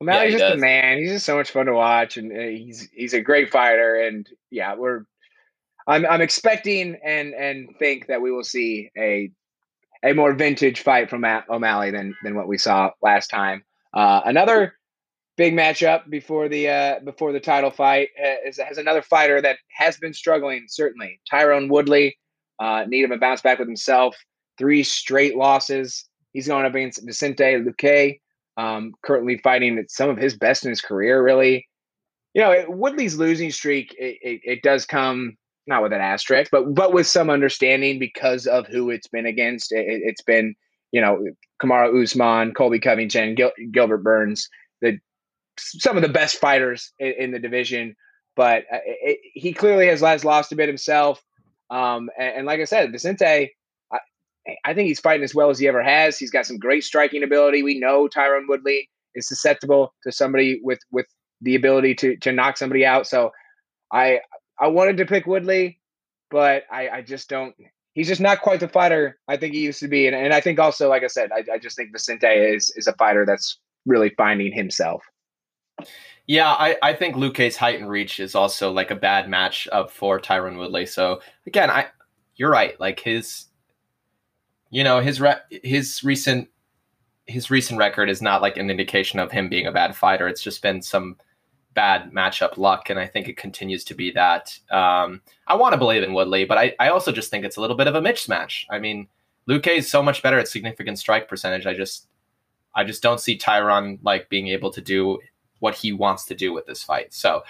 [0.00, 0.58] O'Malley's yeah, just does.
[0.58, 0.98] a man.
[0.98, 3.96] He's just so much fun to watch, and uh, he's he's a great fighter.
[3.96, 5.04] And yeah, we're
[5.86, 9.30] I'm I'm expecting and and think that we will see a
[10.02, 13.62] a more vintage fight from O'Malley than than what we saw last time.
[13.94, 14.74] Uh, another
[15.36, 19.58] big matchup before the uh, before the title fight uh, is, has another fighter that
[19.68, 20.64] has been struggling.
[20.68, 22.16] Certainly, Tyron Woodley
[22.58, 24.16] uh, need him to bounce back with himself.
[24.62, 26.08] Three straight losses.
[26.32, 28.20] He's going up against Vicente Luque,
[28.56, 31.20] um, currently fighting some of his best in his career.
[31.20, 31.66] Really,
[32.32, 33.92] you know, Woodley's losing streak.
[33.98, 38.46] It, it, it does come not with an asterisk, but but with some understanding because
[38.46, 39.72] of who it's been against.
[39.72, 40.54] It, has been
[40.92, 41.24] you know
[41.60, 44.48] Kamaru Usman, Colby Covington, Gil, Gilbert Burns,
[44.80, 45.00] the
[45.58, 47.96] some of the best fighters in, in the division.
[48.36, 51.20] But uh, it, he clearly has lost a bit himself.
[51.68, 53.50] Um, and, and, like I said, Vicente,
[54.64, 56.18] I, think he's fighting as well as he ever has.
[56.18, 57.62] He's got some great striking ability.
[57.62, 61.06] We know Tyron Woodley is susceptible to somebody with with
[61.40, 63.06] the ability to to knock somebody out.
[63.06, 63.30] So
[63.92, 64.20] I
[64.58, 65.80] I wanted to pick Woodley,
[66.30, 67.54] but I, I just don't.
[67.94, 70.40] He's just not quite the fighter I think he used to be, and, and I
[70.40, 73.58] think also, like I said, I, I just think Vicente is is a fighter that's
[73.86, 75.02] really finding himself.
[76.26, 79.90] Yeah, I, I think Luque's height and reach is also like a bad match up
[79.90, 80.86] for Tyron Woodley.
[80.86, 81.86] So again, I
[82.36, 82.78] you're right.
[82.80, 83.46] Like his,
[84.72, 86.48] you know, his re- his recent
[87.26, 90.26] his recent record is not like an indication of him being a bad fighter.
[90.26, 91.16] It's just been some
[91.74, 94.58] bad matchup luck, and I think it continues to be that.
[94.70, 97.60] Um, I want to believe in Woodley, but I, I also just think it's a
[97.60, 98.64] little bit of a mismatch.
[98.70, 99.08] I mean,
[99.46, 101.66] Luque is so much better at significant strike percentage.
[101.66, 102.08] I just
[102.74, 105.18] I just don't see Tyron like being able to do
[105.58, 107.12] what he wants to do with this fight.
[107.12, 107.42] So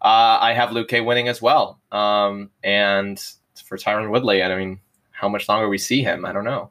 [0.00, 1.78] uh, I have Luque winning as well.
[1.92, 3.22] Um, and
[3.66, 4.80] for Tyron Woodley, I mean,
[5.20, 6.70] how much longer we see him, I don't know.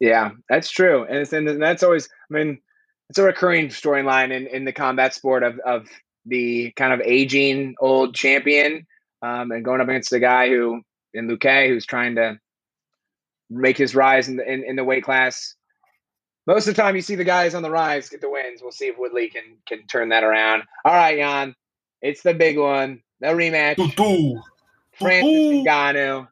[0.00, 2.08] Yeah, that's true, and, and that's always.
[2.30, 2.58] I mean,
[3.08, 5.86] it's a recurring storyline in, in the combat sport of, of
[6.26, 8.86] the kind of aging old champion
[9.22, 10.82] um, and going up against the guy who
[11.12, 12.38] in Luque who's trying to
[13.48, 15.54] make his rise in the in, in, the weight class.
[16.46, 18.60] Most of the time, you see the guys on the rise get the wins.
[18.62, 20.64] We'll see if Woodley can can turn that around.
[20.84, 21.54] All right, Jan,
[22.02, 23.76] it's the big one, the rematch.
[24.98, 26.28] Francis Ngannou,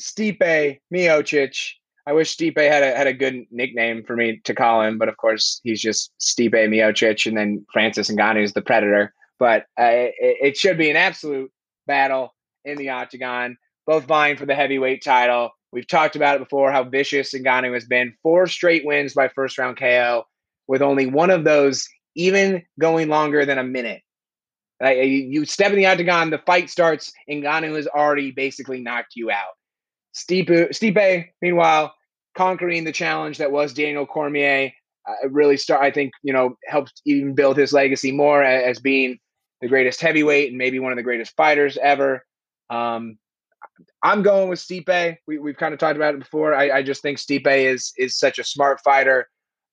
[0.00, 1.72] Stipe Miocic.
[2.06, 5.08] I wish Stipe had a had a good nickname for me to call him, but
[5.08, 9.12] of course he's just Stipe Miocic, and then Francis Ngannou is the Predator.
[9.38, 11.50] But uh, it, it should be an absolute
[11.86, 12.34] battle
[12.64, 13.56] in the octagon,
[13.86, 15.50] both vying for the heavyweight title.
[15.70, 18.14] We've talked about it before how vicious Ngannou has been.
[18.22, 20.24] Four straight wins by first round KO,
[20.66, 24.02] with only one of those even going longer than a minute.
[24.80, 29.57] You step in the octagon, the fight starts, Ngannou has already basically knocked you out.
[30.26, 31.94] Stipe, meanwhile,
[32.36, 34.72] conquering the challenge that was Daniel Cormier,
[35.08, 35.82] uh, really start.
[35.82, 39.18] I think you know helped even build his legacy more as, as being
[39.60, 42.24] the greatest heavyweight and maybe one of the greatest fighters ever.
[42.70, 43.18] Um,
[44.02, 45.16] I'm going with Stipe.
[45.26, 46.54] We, we've kind of talked about it before.
[46.54, 49.28] I, I just think Stipe is is such a smart fighter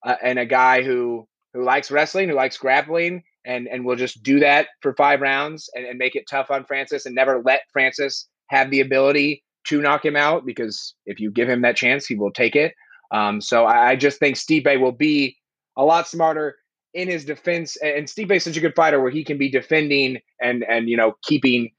[0.05, 4.23] uh, and a guy who who likes wrestling, who likes grappling, and and will just
[4.23, 7.62] do that for five rounds and, and make it tough on Francis and never let
[7.71, 12.06] Francis have the ability to knock him out because if you give him that chance,
[12.06, 12.73] he will take it.
[13.12, 15.38] Um, so I, I just think Stipe will be
[15.78, 16.56] a lot smarter
[16.93, 17.75] in his defense.
[17.78, 20.97] And Stipe is such a good fighter where he can be defending and and you
[20.97, 21.71] know keeping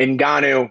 [0.00, 0.70] Ngannou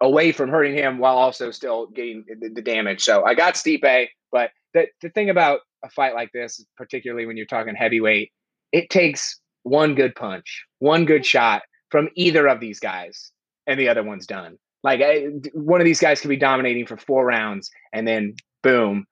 [0.00, 3.02] away from hurting him while also still getting the, the damage.
[3.02, 7.36] So I got Stipe, but the the thing about a fight like this, particularly when
[7.36, 8.32] you're talking heavyweight,
[8.72, 13.30] it takes one good punch, one good shot from either of these guys,
[13.66, 14.58] and the other one's done.
[14.84, 19.06] Like I, one of these guys could be dominating for four rounds, and then boom,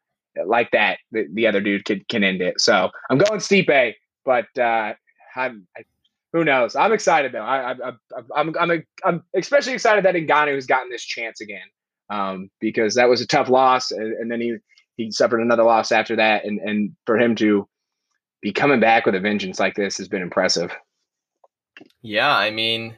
[0.47, 2.61] like that, the, the other dude can can end it.
[2.61, 4.93] So I'm going Stipe, but uh,
[5.35, 5.83] I'm, I,
[6.35, 6.77] who knows?
[6.77, 7.39] I'm excited though.
[7.39, 7.93] I, I, I
[8.37, 11.67] I'm I'm I'm especially excited that Ngannou has gotten this chance again,
[12.11, 14.57] um, because that was a tough loss, and, and then he
[14.97, 17.67] he suffered another loss after that, and and for him to
[18.43, 20.71] be coming back with a vengeance like this has been impressive.
[22.03, 22.97] Yeah, I mean,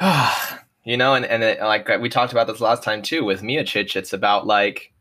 [0.84, 3.96] you know, and and it, like we talked about this last time too with Miocic.
[3.96, 4.92] It's about like,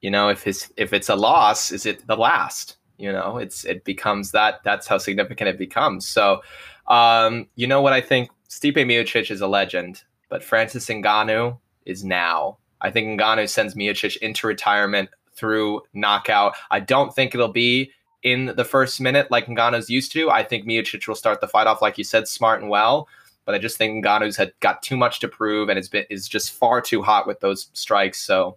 [0.00, 2.76] you know, if his if it's a loss, is it the last?
[2.98, 4.60] You know, it's it becomes that.
[4.64, 6.06] That's how significant it becomes.
[6.06, 6.42] So,
[6.88, 8.30] um, you know what I think?
[8.50, 12.58] Stipe Miocic is a legend, but Francis Ngannou is now.
[12.82, 16.54] I think Ngannou sends Miocic into retirement through knockout.
[16.70, 20.30] I don't think it'll be in the first minute like Ngannou's used to.
[20.30, 23.08] I think Miocic will start the fight off, like you said, smart and well.
[23.44, 26.28] But I just think Ngannou's had got too much to prove and it's been is
[26.28, 28.20] just far too hot with those strikes.
[28.20, 28.56] So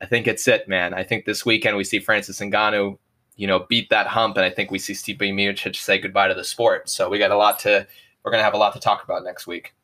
[0.00, 0.94] I think it's it, man.
[0.94, 2.98] I think this weekend we see Francis Ngannou,
[3.36, 6.34] you know, beat that hump, and I think we see Stipe Miocic say goodbye to
[6.34, 6.88] the sport.
[6.88, 7.86] So we got a lot to
[8.22, 9.74] we're gonna have a lot to talk about next week.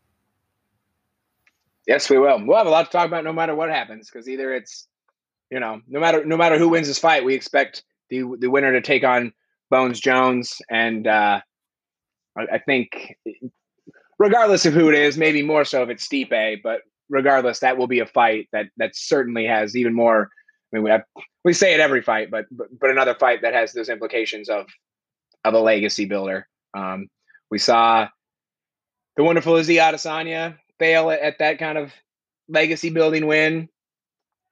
[1.86, 2.44] Yes, we will.
[2.44, 4.88] We'll have a lot to talk about no matter what happens, because either it's
[5.50, 8.72] you know, no matter no matter who wins this fight, we expect the the winner
[8.72, 9.32] to take on
[9.70, 11.40] Bones Jones, and uh,
[12.36, 13.16] I think
[14.20, 17.88] regardless of who it is, maybe more so if it's Stipe, but regardless, that will
[17.88, 20.30] be a fight that that certainly has even more.
[20.72, 21.02] I mean, we have,
[21.44, 24.66] we say it every fight, but, but but another fight that has those implications of
[25.44, 26.46] of a legacy builder.
[26.74, 27.08] Um,
[27.50, 28.06] we saw
[29.16, 31.92] the wonderful Izzy Adesanya fail at, at that kind of
[32.48, 33.68] legacy building win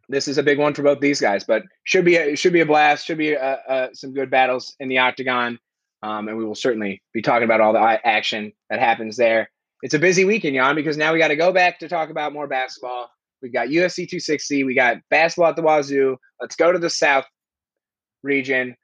[0.09, 2.61] this is a big one for both these guys, but should be a, should be
[2.61, 3.07] a blast.
[3.07, 5.59] Should be a, a, some good battles in the octagon,
[6.03, 9.51] um, and we will certainly be talking about all the action that happens there.
[9.83, 12.33] It's a busy weekend, Jan, because now we got to go back to talk about
[12.33, 13.11] more basketball.
[13.43, 14.65] We've got UFC 260.
[14.65, 16.17] We got basketball at the Wazoo.
[16.41, 17.25] Let's go to the South
[18.23, 18.75] region.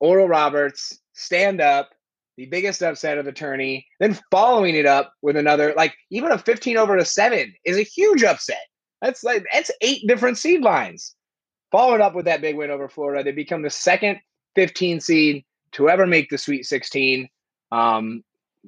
[0.00, 1.90] Oral Roberts, stand up,
[2.36, 3.86] the biggest upset of the tourney.
[4.00, 7.82] Then following it up with another, like even a 15 over to seven is a
[7.82, 8.62] huge upset.
[9.02, 11.14] That's like that's eight different seed lines.
[11.70, 14.18] Followed up with that big win over Florida, they become the second
[14.56, 17.28] 15 seed to ever make the Sweet 16,
[17.70, 18.24] um,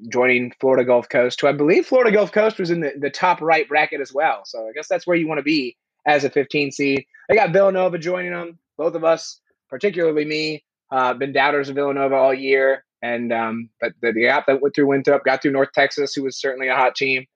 [0.08, 3.40] joining Florida Gulf Coast, who I believe Florida Gulf Coast was in the, the top
[3.40, 4.42] right bracket as well.
[4.44, 5.76] So I guess that's where you want to be
[6.06, 7.04] as a 15 seed.
[7.28, 8.58] They got Villanova joining them.
[8.76, 12.84] Both of us, particularly me, uh, been doubters of Villanova all year.
[13.02, 16.22] And um, but the, the app that went through Winthrop, got through North Texas, who
[16.22, 17.26] was certainly a hot team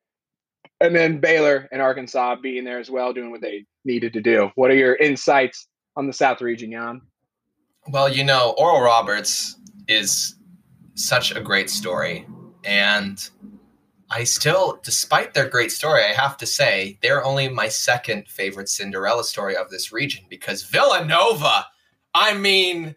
[0.81, 4.51] and then Baylor and Arkansas being there as well, doing what they needed to do.
[4.55, 7.01] What are your insights on the South region, Jan?
[7.88, 9.57] Well, you know, Oral Roberts
[9.88, 10.37] is
[10.95, 12.27] such a great story.
[12.66, 13.26] And
[14.11, 18.68] I still, despite their great story, I have to say they're only my second favorite
[18.68, 21.66] Cinderella story of this region because Villanova,
[22.14, 22.94] I mean,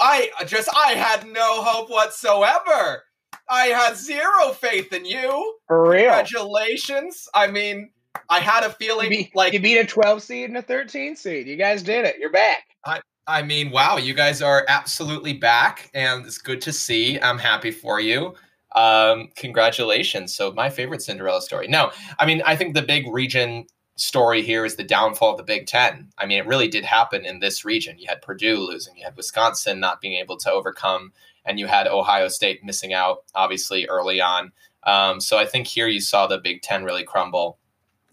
[0.00, 3.04] I just, I had no hope whatsoever.
[3.48, 5.56] I had zero faith in you.
[5.68, 6.04] For real.
[6.04, 7.28] Congratulations.
[7.34, 7.90] I mean,
[8.28, 11.16] I had a feeling you beat, like you beat a 12 seed and a 13
[11.16, 11.46] seed.
[11.46, 12.16] You guys did it.
[12.18, 12.64] You're back.
[12.84, 17.20] I I mean, wow, you guys are absolutely back and it's good to see.
[17.20, 18.34] I'm happy for you.
[18.74, 20.34] Um, congratulations.
[20.34, 21.68] So my favorite Cinderella story.
[21.68, 25.42] No, I mean I think the big region story here is the downfall of the
[25.42, 26.08] Big Ten.
[26.18, 27.98] I mean, it really did happen in this region.
[27.98, 31.12] You had Purdue losing, you had Wisconsin not being able to overcome,
[31.44, 34.52] and you had Ohio State missing out, obviously, early on.
[34.84, 37.58] Um, so I think here you saw the Big Ten really crumble.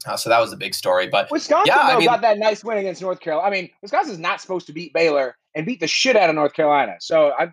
[0.06, 1.08] Uh, so that was the big story.
[1.08, 3.48] But Wisconsin yeah, though, I mean, got that nice win against North Carolina.
[3.48, 6.54] I mean, Wisconsin's not supposed to beat Baylor and beat the shit out of North
[6.54, 6.96] Carolina.
[7.02, 7.52] So I,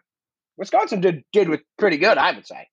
[0.57, 2.69] Wisconsin did did with pretty good, I would say.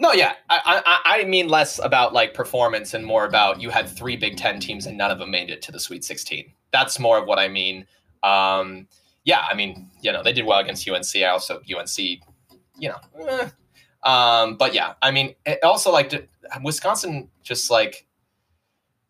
[0.00, 3.88] No, yeah, I, I I mean less about like performance and more about you had
[3.88, 6.52] three Big Ten teams and none of them made it to the Sweet Sixteen.
[6.72, 7.86] That's more of what I mean.
[8.22, 8.86] Um,
[9.24, 11.16] yeah, I mean, you know, they did well against UNC.
[11.16, 13.48] I also UNC, you know, eh.
[14.04, 16.28] um, but yeah, I mean, also like
[16.62, 18.06] Wisconsin, just like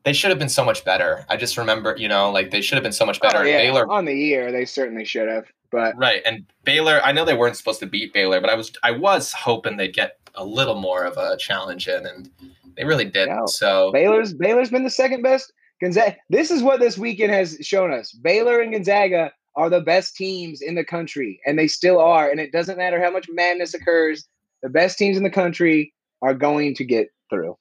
[0.05, 1.27] they should have been so much better.
[1.29, 3.38] I just remember, you know, like they should have been so much better.
[3.38, 3.59] Oh, yeah.
[3.59, 5.53] Baylor on the year, they certainly should have.
[5.70, 8.72] But right, and Baylor, I know they weren't supposed to beat Baylor, but I was
[8.83, 12.31] I was hoping they'd get a little more of a challenge in, and
[12.77, 13.48] they really didn't.
[13.48, 15.53] So Baylor's Baylor's been the second best.
[15.81, 16.16] Gonzaga.
[16.31, 18.12] This is what this weekend has shown us.
[18.12, 22.31] Baylor and Gonzaga are the best teams in the country, and they still are.
[22.31, 24.27] And it doesn't matter how much madness occurs.
[24.62, 27.57] The best teams in the country are going to get through.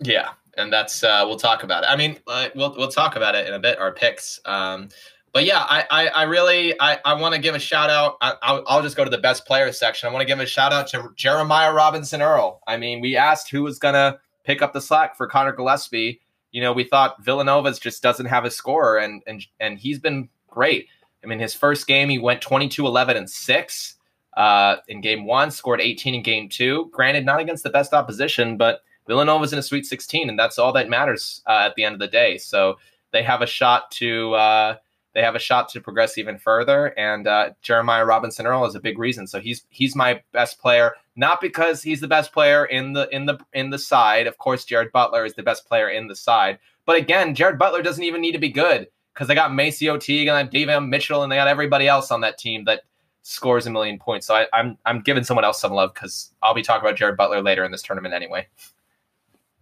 [0.00, 1.90] Yeah, and that's uh, we'll talk about it.
[1.90, 3.78] I mean, uh, we'll we'll talk about it in a bit.
[3.78, 4.40] Our picks.
[4.44, 4.88] Um,
[5.36, 8.16] but yeah, I I, I really I, I want to give a shout out.
[8.22, 10.08] I, will I'll just go to the best players section.
[10.08, 12.62] I want to give a shout out to Jeremiah Robinson Earl.
[12.66, 16.22] I mean, we asked who was gonna pick up the slack for Connor Gillespie.
[16.52, 20.30] You know, we thought Villanova's just doesn't have a scorer, and and and he's been
[20.48, 20.88] great.
[21.22, 23.96] I mean, his first game he went 22, 11, and six.
[24.38, 26.88] Uh, in game one, scored 18 in game two.
[26.94, 30.72] Granted, not against the best opposition, but Villanova's in a Sweet 16, and that's all
[30.72, 32.38] that matters uh, at the end of the day.
[32.38, 32.78] So
[33.12, 34.76] they have a shot to uh,
[35.16, 36.88] they have a shot to progress even further.
[36.98, 39.26] And uh, Jeremiah Robinson Earl is a big reason.
[39.26, 43.24] So he's he's my best player, not because he's the best player in the in
[43.24, 44.26] the in the side.
[44.26, 46.58] Of course, Jared Butler is the best player in the side.
[46.84, 50.28] But again, Jared Butler doesn't even need to be good because they got MaCio Teague
[50.28, 52.82] and Davion Mitchell, and they got everybody else on that team that
[53.22, 54.26] scores a million points.
[54.26, 57.16] So I, I'm I'm giving someone else some love because I'll be talking about Jared
[57.16, 58.48] Butler later in this tournament anyway.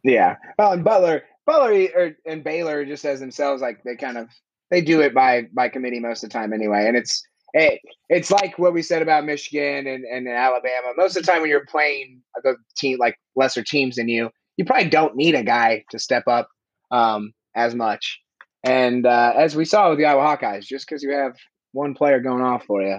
[0.02, 0.34] Yeah.
[0.58, 4.28] Well, and Butler, Butler or, and Baylor just as themselves, like they kind of
[4.74, 6.86] they do it by by committee most of the time anyway.
[6.86, 10.88] And it's it, it's like what we said about Michigan and, and Alabama.
[10.96, 14.64] Most of the time when you're playing the team like lesser teams than you, you
[14.64, 16.48] probably don't need a guy to step up
[16.90, 18.18] um, as much.
[18.64, 21.36] And uh, as we saw with the Iowa Hawkeyes, just because you have
[21.70, 22.98] one player going off for you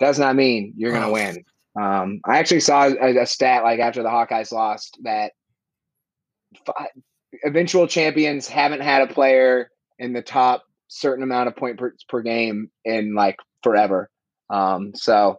[0.00, 1.44] does not mean you're going to win.
[1.80, 5.32] Um, I actually saw a, a, stat like after the Hawkeyes lost that
[7.44, 12.20] eventual champions haven't had a player in the top certain amount of point per, per
[12.20, 14.10] game in like forever.
[14.50, 15.38] Um, so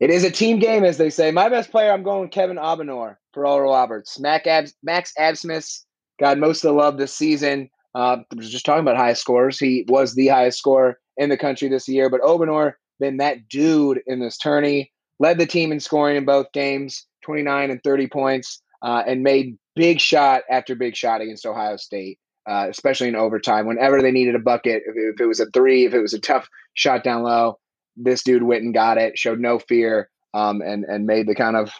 [0.00, 1.30] it is a team game, as they say.
[1.30, 4.18] My best player, I'm going Kevin Obanor for Oral Roberts.
[4.18, 5.82] Mac Ab- Max Abmas
[6.18, 7.70] got most of the love this season.
[7.94, 9.58] Uh, was just talking about high scores.
[9.58, 14.00] He was the highest scorer in the country this year, but Obanor been that dude
[14.06, 14.92] in this tourney.
[15.18, 19.56] Led the team in scoring in both games, 29 and 30 points, uh, and made
[19.74, 23.66] big shot after big shot against Ohio State, uh, especially in overtime.
[23.66, 26.20] Whenever they needed a bucket, if, if, it was a three, if it was a
[26.20, 27.58] tough shot down low,
[27.96, 31.56] this dude went and got it, showed no fear, um, and and made the kind
[31.56, 31.72] of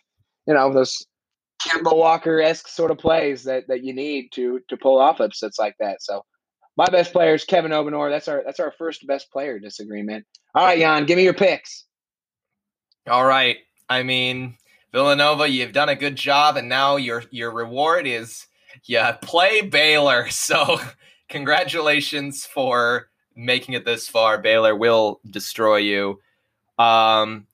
[0.46, 1.06] you know those
[1.62, 5.58] Kemba Walker esque sort of plays that that you need to to pull off upsets
[5.58, 6.02] like that.
[6.02, 6.24] So
[6.76, 8.10] my best player is Kevin Obanor.
[8.10, 10.26] That's our that's our first best player disagreement.
[10.54, 11.84] All right, Jan, give me your picks.
[13.08, 13.58] All right.
[13.88, 14.56] I mean,
[14.92, 18.46] Villanova, you've done a good job, and now your your reward is
[18.86, 20.28] you play Baylor.
[20.30, 20.80] So
[21.28, 24.38] congratulations for making it this far.
[24.38, 26.20] Baylor will destroy you.
[26.78, 27.46] Um,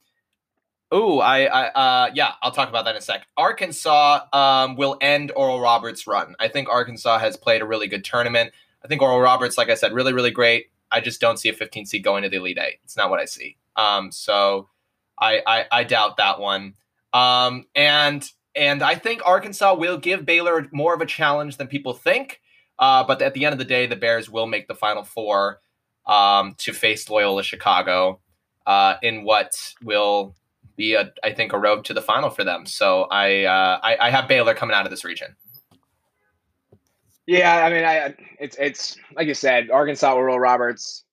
[0.95, 3.27] Oh, I, I, uh, yeah, I'll talk about that in a sec.
[3.39, 6.37] Arkansas um, will end Oral Roberts' run.
[6.39, 8.53] I think Arkansas has played a really good tournament.
[8.85, 10.67] I think Oral Roberts, like I said, really, really great.
[10.91, 12.81] I just don't see a 15 seed going to the Elite Eight.
[12.85, 13.57] It's not what I see.
[13.75, 14.69] Um, so
[15.19, 16.75] I, I, I doubt that one.
[17.15, 21.95] Um, and and I think Arkansas will give Baylor more of a challenge than people
[21.95, 22.41] think.
[22.79, 25.61] Uh, but at the end of the day, the Bears will make the Final Four
[26.07, 28.21] um, to face Loyola Chicago
[28.67, 30.35] uh, in what will
[30.77, 32.67] be, a, I think, a road to the final for them.
[32.67, 35.37] So I, uh, I, I have Baylor coming out of this region.
[37.27, 41.05] Yeah, I mean, I it's it's like you said, Arkansas Oral Roberts,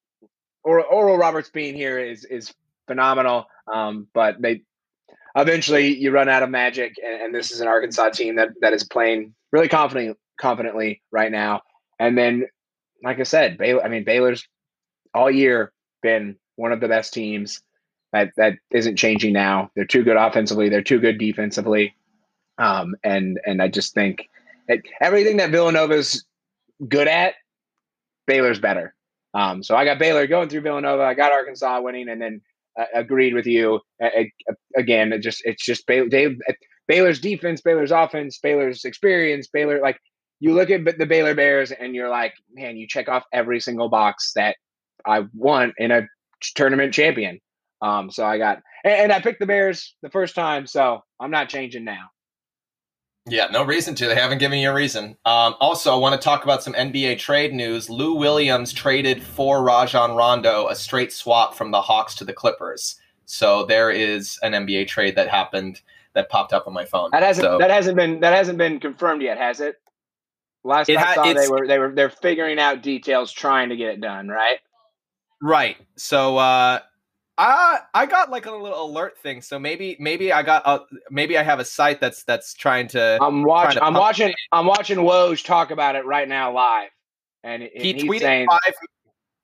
[0.64, 2.52] or Oral Roberts being here is is
[2.88, 3.46] phenomenal.
[3.72, 4.64] Um, but they
[5.42, 8.74] eventually you run out of magic, and, and, this is an Arkansas team that that
[8.74, 11.62] is playing really confidently confidently right now.
[12.00, 12.48] And then,
[13.04, 13.84] like I said, Baylor.
[13.84, 14.48] I mean, Baylor's
[15.14, 15.72] all year
[16.02, 17.62] been one of the best teams.
[18.12, 19.70] That that isn't changing now.
[19.76, 20.70] They're too good offensively.
[20.70, 21.96] They're too good defensively.
[22.58, 24.30] Um, and and I just think
[25.02, 26.26] everything that Villanova's
[26.88, 27.36] good at,
[28.26, 28.96] Baylor's better.
[29.34, 31.04] Um, so I got Baylor going through Villanova.
[31.04, 32.42] I got Arkansas winning, and then
[32.80, 34.09] uh, agreed with you uh,
[34.76, 35.13] again.
[35.13, 36.36] It just it's just Baylor,
[36.88, 39.97] Baylor's defense, Baylor's offense, Baylor's experience, Baylor like
[40.39, 43.89] you look at the Baylor Bears and you're like, man, you check off every single
[43.89, 44.55] box that
[45.05, 46.07] I want in a
[46.55, 47.39] tournament champion.
[47.82, 51.32] Um, so I got and, and I picked the Bears the first time, so I'm
[51.32, 52.07] not changing now.
[53.30, 54.08] Yeah, no reason to.
[54.08, 55.18] They haven't given you a reason.
[55.26, 57.90] Um, also, I want to talk about some NBA trade news.
[57.90, 63.00] Lou Williams traded for Rajon Rondo, a straight swap from the Hawks to the Clippers.
[63.26, 65.82] So there is an NBA trade that happened
[66.14, 67.10] that popped up on my phone.
[67.12, 69.80] That hasn't so, that hasn't been that hasn't been confirmed yet, has it?
[70.64, 74.02] Last I saw, they were they were they're figuring out details, trying to get it
[74.02, 74.28] done.
[74.28, 74.60] Right.
[75.42, 75.78] Right.
[75.96, 76.80] So uh,
[77.40, 81.38] I I got like a little alert thing, so maybe maybe I got a, maybe
[81.38, 83.18] I have a site that's that's trying to.
[83.22, 83.82] I'm watching.
[83.82, 84.34] I'm watching.
[84.52, 86.90] I'm watching Woj talk about it right now live,
[87.46, 88.74] and, and he tweeted saying, five.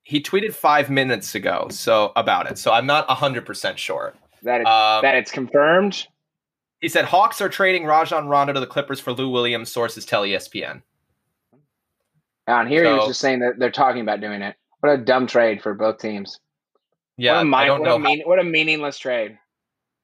[0.02, 2.58] He tweeted five minutes ago, so about it.
[2.58, 6.06] So I'm not hundred percent sure that it's, um, that it's confirmed.
[6.82, 9.72] He said Hawks are trading Rajon Rondo to the Clippers for Lou Williams.
[9.72, 10.82] Sources tell ESPN.
[12.46, 14.54] On here, so, he was just saying that they're talking about doing it.
[14.80, 16.38] What a dumb trade for both teams.
[17.16, 17.96] Yeah, what a, mind, I don't what know.
[17.96, 19.38] A mean, what a meaningless trade.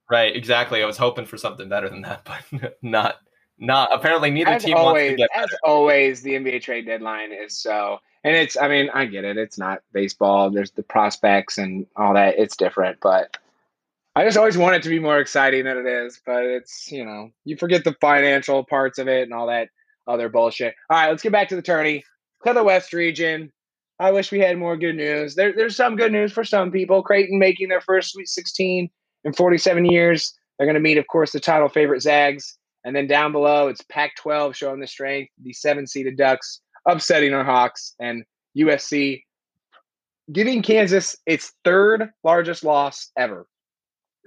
[0.09, 0.83] Right, exactly.
[0.83, 3.17] I was hoping for something better than that, but not.
[3.59, 5.57] Not apparently neither as team always, wants to get As better.
[5.63, 8.57] always, the NBA trade deadline is so, and it's.
[8.57, 9.37] I mean, I get it.
[9.37, 10.49] It's not baseball.
[10.49, 12.39] There's the prospects and all that.
[12.39, 13.37] It's different, but
[14.15, 16.19] I just always want it to be more exciting than it is.
[16.25, 19.69] But it's you know you forget the financial parts of it and all that
[20.07, 20.73] other bullshit.
[20.89, 22.03] All right, let's get back to the tourney.
[22.41, 23.51] Clear the West region.
[24.03, 25.35] I wish we had more good news.
[25.35, 27.01] There, there's some good news for some people.
[27.01, 28.89] Creighton making their first Sweet 16
[29.23, 30.37] in 47 years.
[30.57, 32.57] They're going to meet, of course, the title favorite Zags.
[32.83, 35.31] And then down below, it's Pac 12 showing the strength.
[35.41, 38.25] The seven seeded Ducks upsetting our Hawks and
[38.57, 39.23] USC
[40.33, 43.47] giving Kansas its third largest loss ever.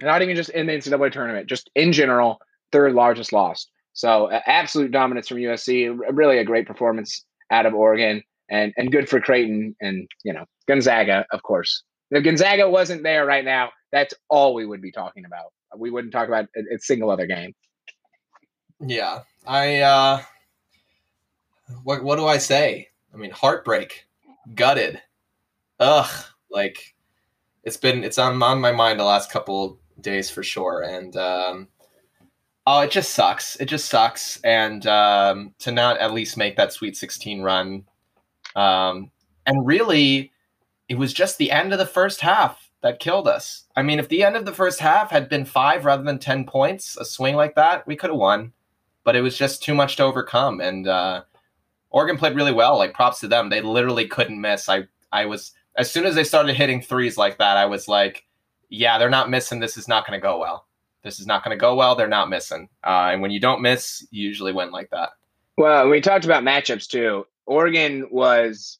[0.01, 2.39] Not even just in the NCAA tournament, just in general,
[2.71, 3.67] third largest loss.
[3.93, 5.95] So, uh, absolute dominance from USC.
[6.13, 10.45] Really a great performance out of Oregon and and good for Creighton and you know
[10.67, 11.83] Gonzaga, of course.
[12.11, 15.51] If Gonzaga wasn't there right now, that's all we would be talking about.
[15.77, 17.53] We wouldn't talk about a, a single other game.
[18.79, 19.79] Yeah, I.
[19.79, 20.21] uh
[21.83, 22.87] What what do I say?
[23.13, 24.05] I mean, heartbreak,
[24.55, 25.01] gutted,
[25.79, 26.09] ugh.
[26.49, 26.95] Like
[27.63, 31.67] it's been it's on on my mind the last couple days for sure, and um,
[32.65, 33.57] oh, it just sucks.
[33.57, 37.83] It just sucks, and um, to not at least make that Sweet Sixteen run
[38.57, 39.11] um,
[39.45, 40.33] and really,
[40.89, 43.63] it was just the end of the first half that killed us.
[43.75, 46.45] I mean, if the end of the first half had been five rather than 10
[46.45, 48.53] points, a swing like that, we could have won.
[49.03, 50.59] But it was just too much to overcome.
[50.59, 51.23] And uh,
[51.91, 52.77] Oregon played really well.
[52.77, 53.49] Like, props to them.
[53.49, 54.67] They literally couldn't miss.
[54.67, 58.25] I, I was, as soon as they started hitting threes like that, I was like,
[58.69, 59.59] yeah, they're not missing.
[59.59, 60.67] This is not going to go well.
[61.03, 61.95] This is not going to go well.
[61.95, 62.67] They're not missing.
[62.83, 65.11] Uh, and when you don't miss, you usually win like that.
[65.57, 67.25] Well, we talked about matchups too.
[67.47, 68.77] Oregon was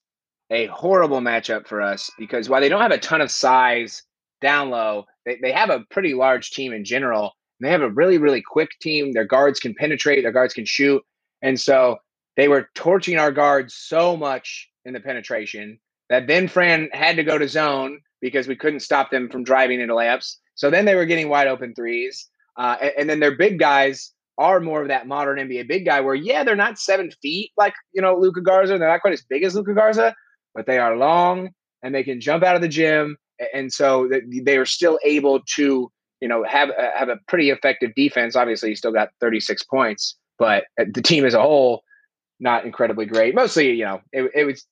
[0.52, 4.04] a horrible matchup for us because while they don't have a ton of size
[4.42, 7.34] down low, they, they have a pretty large team in general.
[7.60, 9.14] They have a really, really quick team.
[9.14, 11.02] Their guards can penetrate, their guards can shoot.
[11.42, 11.98] And so
[12.36, 17.24] they were torching our guards so much in the penetration that then Fran had to
[17.24, 20.36] go to zone because we couldn't stop them from driving into layups.
[20.56, 22.30] So then they were getting wide open threes.
[22.58, 26.02] Uh, and, and then their big guys are more of that modern NBA big guy
[26.02, 28.78] where, yeah, they're not seven feet like, you know, Luka Garza.
[28.78, 30.16] They're not quite as big as Luka Garza,
[30.54, 31.50] but they are long
[31.84, 33.18] and they can jump out of the gym.
[33.54, 34.10] And so
[34.44, 38.36] they are still able to, you know, have, uh, have a pretty effective defense.
[38.36, 41.84] Obviously, you still got 36 points, but uh, the team as a whole,
[42.40, 43.36] not incredibly great.
[43.36, 44.66] Mostly, you know, it, it was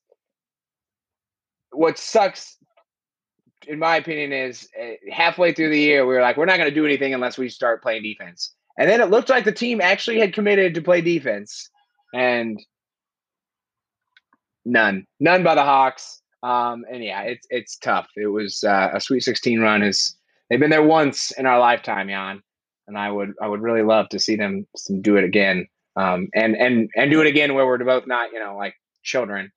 [1.70, 2.56] what sucks
[3.66, 6.68] in my opinion, is uh, halfway through the year, we were like, we're not going
[6.68, 8.54] to do anything unless we start playing defense.
[8.78, 11.70] And then it looked like the team actually had committed to play defense,
[12.14, 12.58] and
[14.64, 16.20] none, none by the Hawks.
[16.42, 18.08] Um, and yeah, it's it's tough.
[18.16, 19.82] It was uh, a Sweet 16 run.
[19.82, 20.14] Is
[20.48, 22.42] they've been there once in our lifetime, Jan,
[22.86, 24.66] and I would I would really love to see them
[25.00, 25.66] do it again.
[25.96, 29.50] Um, and and and do it again where we're both not you know like children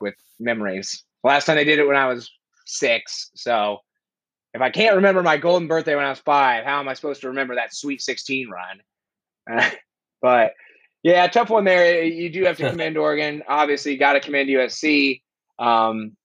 [0.00, 1.04] with memories.
[1.22, 2.30] Last time they did it when I was
[2.64, 3.80] six, so
[4.54, 7.20] if I can't remember my golden birthday when I was five, how am I supposed
[7.22, 8.80] to remember that Sweet 16 run?
[9.50, 9.70] Uh,
[10.22, 10.54] but
[11.02, 12.04] yeah, tough one there.
[12.04, 13.42] You do have to commend Oregon.
[13.48, 15.20] Obviously, got to commend USC.
[15.58, 16.16] Um,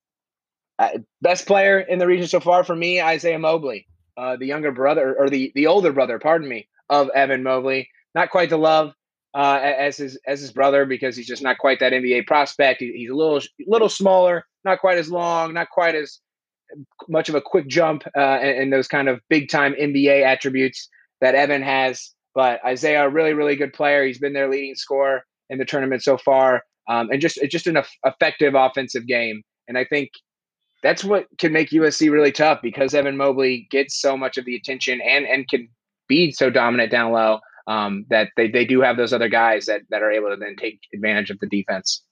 [1.22, 5.16] best player in the region so far for me, Isaiah Mobley, uh, the younger brother
[5.18, 7.90] or the the older brother, pardon me, of Evan Mobley.
[8.16, 8.94] not quite the love
[9.34, 12.80] uh, as his as his brother because he's just not quite that NBA prospect.
[12.80, 16.20] He, he's a little little smaller, not quite as long, not quite as
[17.08, 20.90] much of a quick jump uh, and, and those kind of big time NBA attributes
[21.22, 22.12] that Evan has.
[22.36, 24.06] But Isaiah, a really really good player.
[24.06, 27.82] He's been their leading scorer in the tournament so far, um, and just just an
[28.06, 29.42] effective offensive game.
[29.68, 30.12] And I think
[30.84, 34.56] that's what can make USC really tough because Evan Mobley gets so much of the
[34.56, 35.68] attention and and can
[36.08, 39.82] be so dominant down low um, that they, they do have those other guys that
[39.90, 42.04] that are able to then take advantage of the defense.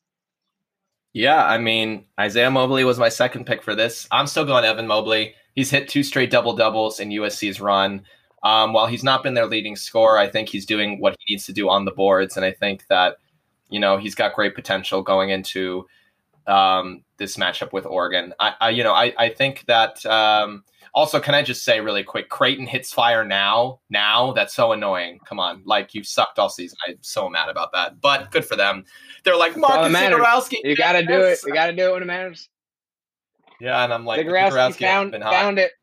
[1.14, 4.08] Yeah, I mean Isaiah Mobley was my second pick for this.
[4.12, 5.34] I'm still going Evan Mobley.
[5.56, 8.04] He's hit two straight double doubles in USC's run.
[8.44, 11.46] Um, while he's not been their leading scorer, I think he's doing what he needs
[11.48, 13.18] to do on the boards, and I think that
[13.70, 15.88] you know he's got great potential going into
[16.46, 18.34] um, this matchup with Oregon.
[18.40, 20.06] I, I, you know, I, I think that.
[20.06, 20.64] Um,
[20.98, 23.82] also, can I just say really quick, Creighton hits fire now.
[23.92, 25.20] Now that's so annoying.
[25.28, 26.76] Come on, like you've sucked all season.
[26.88, 28.02] I'm so mad about that.
[28.02, 28.84] But good for them.
[29.24, 30.56] They're like Marcus Zegarowski.
[30.64, 31.38] You got to do it.
[31.46, 32.50] You got to do it when it matters.
[33.62, 35.74] Yeah, and I'm like Zegarowski found, found it.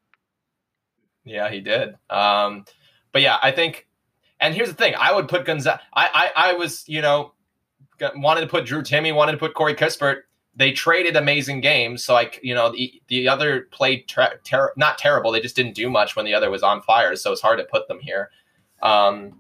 [1.24, 1.94] Yeah, he did.
[2.10, 2.64] Um,
[3.12, 3.86] but yeah, I think.
[4.40, 5.80] And here's the thing: I would put Gonzaga.
[5.94, 7.34] I, I, I was, you know,
[8.16, 10.22] wanted to put Drew Timme, wanted to put Corey Kispert
[10.56, 12.04] they traded amazing games.
[12.04, 15.32] So like you know the the other played ter- ter- not terrible.
[15.32, 17.16] They just didn't do much when the other was on fire.
[17.16, 18.30] So it's hard to put them here.
[18.82, 19.38] Um,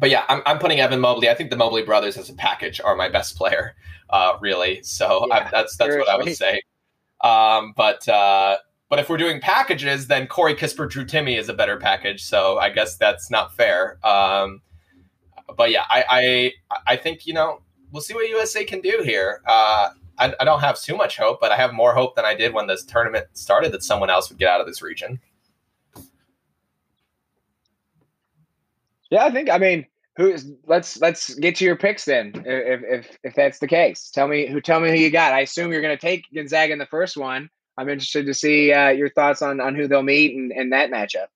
[0.00, 1.28] but yeah, I'm, I'm putting Evan Mobley.
[1.28, 3.74] I think the Mobley brothers as a package are my best player,
[4.10, 4.82] uh, really.
[4.82, 6.62] So yeah, I, that's that's what I would say.
[7.22, 11.54] Um, but uh, but if we're doing packages, then Corey Kispert, Drew Timme is a
[11.54, 12.22] better package.
[12.24, 13.98] So I guess that's not fair.
[14.06, 14.62] Um,
[15.56, 19.40] but yeah, I, I I think you know we'll see what USA can do here.
[19.46, 22.34] Uh, I, I don't have too much hope, but I have more hope than I
[22.34, 25.20] did when this tournament started that someone else would get out of this region.
[29.10, 29.48] Yeah, I think.
[29.50, 30.50] I mean, who is?
[30.66, 32.32] Let's let's get to your picks then.
[32.44, 34.60] If if if that's the case, tell me who.
[34.60, 35.32] Tell me who you got.
[35.32, 37.48] I assume you're going to take Gonzaga in the first one.
[37.78, 40.90] I'm interested to see uh, your thoughts on on who they'll meet and, and that
[40.90, 41.28] matchup.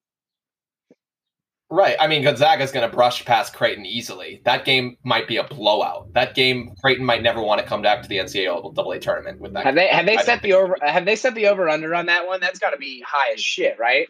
[1.72, 1.96] Right.
[1.98, 4.42] I mean, Gonzaga is going to brush past Creighton easily.
[4.44, 6.12] That game might be a blowout.
[6.12, 9.40] That game, Creighton might never want to come back to the NCAA double A tournament
[9.40, 9.64] with that.
[9.64, 12.04] Have they have they I set the over have they set the over under on
[12.06, 12.40] that one?
[12.40, 14.06] That's got to be high as shit, right?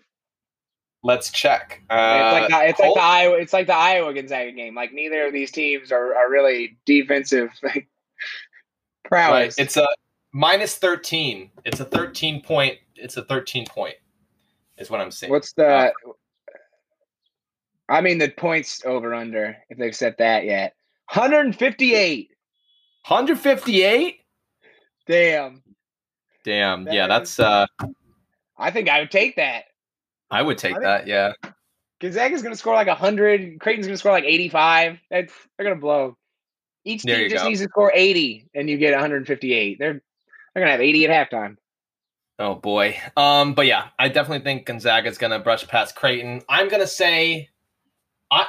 [1.05, 1.81] Let's check.
[1.89, 4.75] Uh, it's like the, it's like the Iowa it's like the Iowa Gonzaga game.
[4.75, 7.51] Like neither of these teams are, are really defensive
[9.05, 9.31] prowess.
[9.31, 9.55] Right.
[9.57, 9.87] It's a
[10.33, 11.53] minus thirteen.
[11.65, 12.79] It's a thirteen point.
[12.97, 13.95] It's a thirteen point.
[14.79, 15.31] Is what I'm saying.
[15.31, 15.91] What's the uh,
[17.89, 20.75] I mean the points over under if they've set that yet.
[21.13, 22.31] 158.
[23.09, 24.21] 158?
[25.07, 25.63] Damn.
[26.45, 26.85] Damn.
[26.85, 27.67] That yeah, that's uh
[28.57, 29.65] I think I would take that.
[30.31, 31.33] I would take I that, yeah.
[32.01, 33.61] Gonzaga's gonna score like 100.
[33.61, 34.99] Creighton's gonna score like 85.
[35.11, 36.17] That's they're gonna blow.
[36.85, 37.49] Each team just go.
[37.49, 39.79] needs to score 80 and you get 158.
[39.79, 41.57] They're they're gonna have 80 at halftime.
[42.39, 42.99] Oh boy.
[43.17, 46.43] Um, but yeah, I definitely think Gonzaga's gonna brush past Creighton.
[46.49, 47.51] I'm gonna say
[48.33, 48.47] I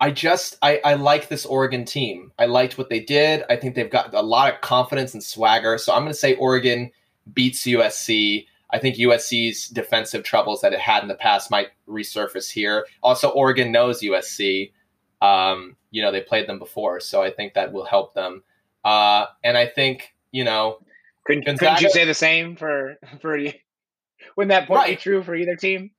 [0.00, 2.32] I just I, I like this Oregon team.
[2.38, 3.42] I liked what they did.
[3.50, 5.76] I think they've got a lot of confidence and swagger.
[5.76, 6.92] So I'm going to say Oregon
[7.32, 8.46] beats USC.
[8.70, 12.86] I think USC's defensive troubles that it had in the past might resurface here.
[13.02, 14.72] Also, Oregon knows USC.
[15.20, 18.42] Um, you know they played them before, so I think that will help them.
[18.84, 20.78] Uh, and I think you know,
[21.26, 23.36] couldn't, Gonzaga, couldn't you say the same for for
[24.36, 24.90] wouldn't that point right.
[24.90, 25.90] be true for either team?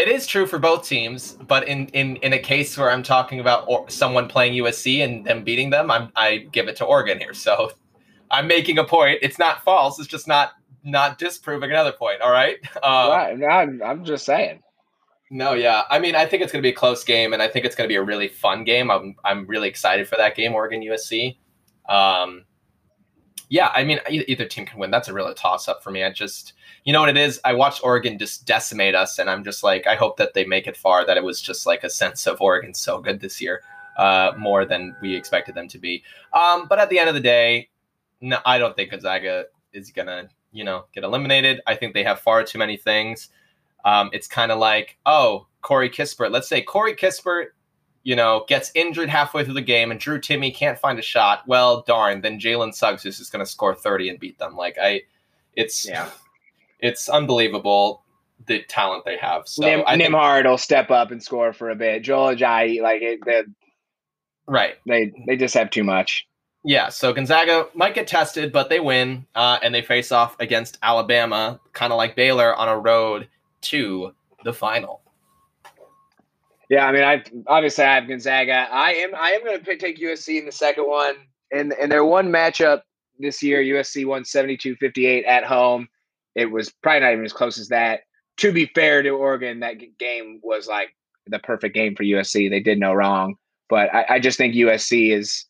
[0.00, 3.38] It is true for both teams, but in in in a case where I'm talking
[3.38, 7.18] about or, someone playing USC and them beating them, I'm I give it to Oregon
[7.18, 7.34] here.
[7.34, 7.72] So
[8.30, 9.18] I'm making a point.
[9.20, 9.98] It's not false.
[9.98, 12.22] It's just not not disproving another point.
[12.22, 12.56] All right.
[12.82, 13.44] Um, right.
[13.44, 14.62] I'm, I'm just saying.
[15.30, 15.82] No, yeah.
[15.90, 17.76] I mean, I think it's going to be a close game, and I think it's
[17.76, 18.90] going to be a really fun game.
[18.90, 21.36] I'm I'm really excited for that game, Oregon USC.
[21.90, 22.46] Um,
[23.50, 24.92] yeah, I mean, either team can win.
[24.92, 26.04] That's a real toss up for me.
[26.04, 27.40] I just you know what it is?
[27.44, 30.66] I watched Oregon just decimate us, and I'm just like, I hope that they make
[30.66, 31.04] it far.
[31.04, 33.62] That it was just like a sense of Oregon so good this year,
[33.98, 36.02] uh, more than we expected them to be.
[36.32, 37.68] Um, but at the end of the day,
[38.20, 41.60] no, I don't think Gonzaga is gonna, you know, get eliminated.
[41.66, 43.30] I think they have far too many things.
[43.84, 46.30] Um, it's kind of like, oh, Corey Kispert.
[46.30, 47.46] Let's say Corey Kispert,
[48.02, 51.42] you know, gets injured halfway through the game, and Drew Timme can't find a shot.
[51.46, 54.56] Well, darn, then Jalen Suggs is just going to score thirty and beat them.
[54.56, 55.02] Like I,
[55.54, 56.10] it's yeah
[56.82, 58.02] it's unbelievable
[58.46, 59.46] the talent they have.
[59.46, 62.02] So Nim, Nembhard will step up and score for a bit.
[62.02, 63.42] Joel Ayayi, like it, they,
[64.46, 66.26] right, they they just have too much.
[66.62, 70.78] Yeah, so Gonzaga might get tested, but they win, uh, and they face off against
[70.82, 73.28] Alabama, kind of like Baylor on a road
[73.62, 74.12] to
[74.44, 75.00] the final.
[76.70, 78.68] Yeah, I mean, I obviously I have Gonzaga.
[78.70, 81.16] I am I am going to take USC in the second one,
[81.52, 82.82] and and their one matchup
[83.18, 85.88] this year, USC won 72-58 at home.
[86.34, 88.02] It was probably not even as close as that.
[88.38, 90.88] To be fair to Oregon, that game was like
[91.26, 92.48] the perfect game for USC.
[92.48, 93.34] They did no wrong,
[93.68, 95.44] but I, I just think USC is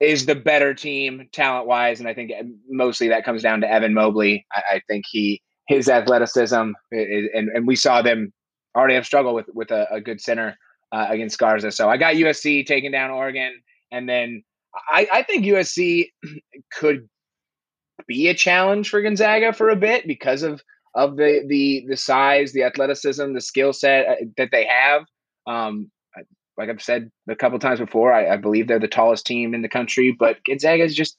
[0.00, 3.70] is the better team talent wise, and I think um, mostly that comes down to
[3.70, 4.46] Evan Mobley.
[4.52, 8.32] I, I think he his athleticism, is, and and we saw them
[8.76, 10.56] already have struggled with with a, a good center
[10.92, 11.72] uh, against Garza.
[11.72, 13.60] So I got USC taking down Oregon,
[13.90, 14.42] and then
[14.90, 16.08] I, I think USC
[16.72, 17.08] could
[18.06, 20.62] be a challenge for Gonzaga for a bit because of
[20.94, 25.02] of the the the size, the athleticism, the skill set uh, that they have.
[25.46, 25.90] Um,
[26.56, 29.62] like I've said a couple times before, I, I, believe they're the tallest team in
[29.62, 31.18] the country, but Gonzaga is just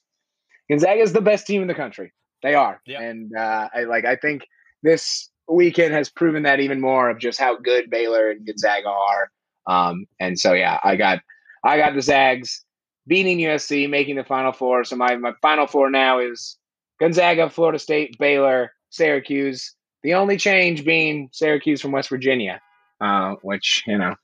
[0.70, 2.12] Gonzaga is the best team in the country.
[2.42, 3.00] They are, yep.
[3.00, 4.46] and uh, I like I think
[4.82, 9.30] this weekend has proven that even more of just how good Baylor and Gonzaga are.
[9.66, 11.20] Um, and so yeah, I got
[11.64, 12.64] I got the Zags
[13.06, 14.84] beating USC, making the Final Four.
[14.84, 16.56] So my my Final Four now is
[17.00, 19.74] Gonzaga, Florida State, Baylor, Syracuse.
[20.02, 22.60] The only change being Syracuse from West Virginia,
[23.00, 24.14] uh, which you know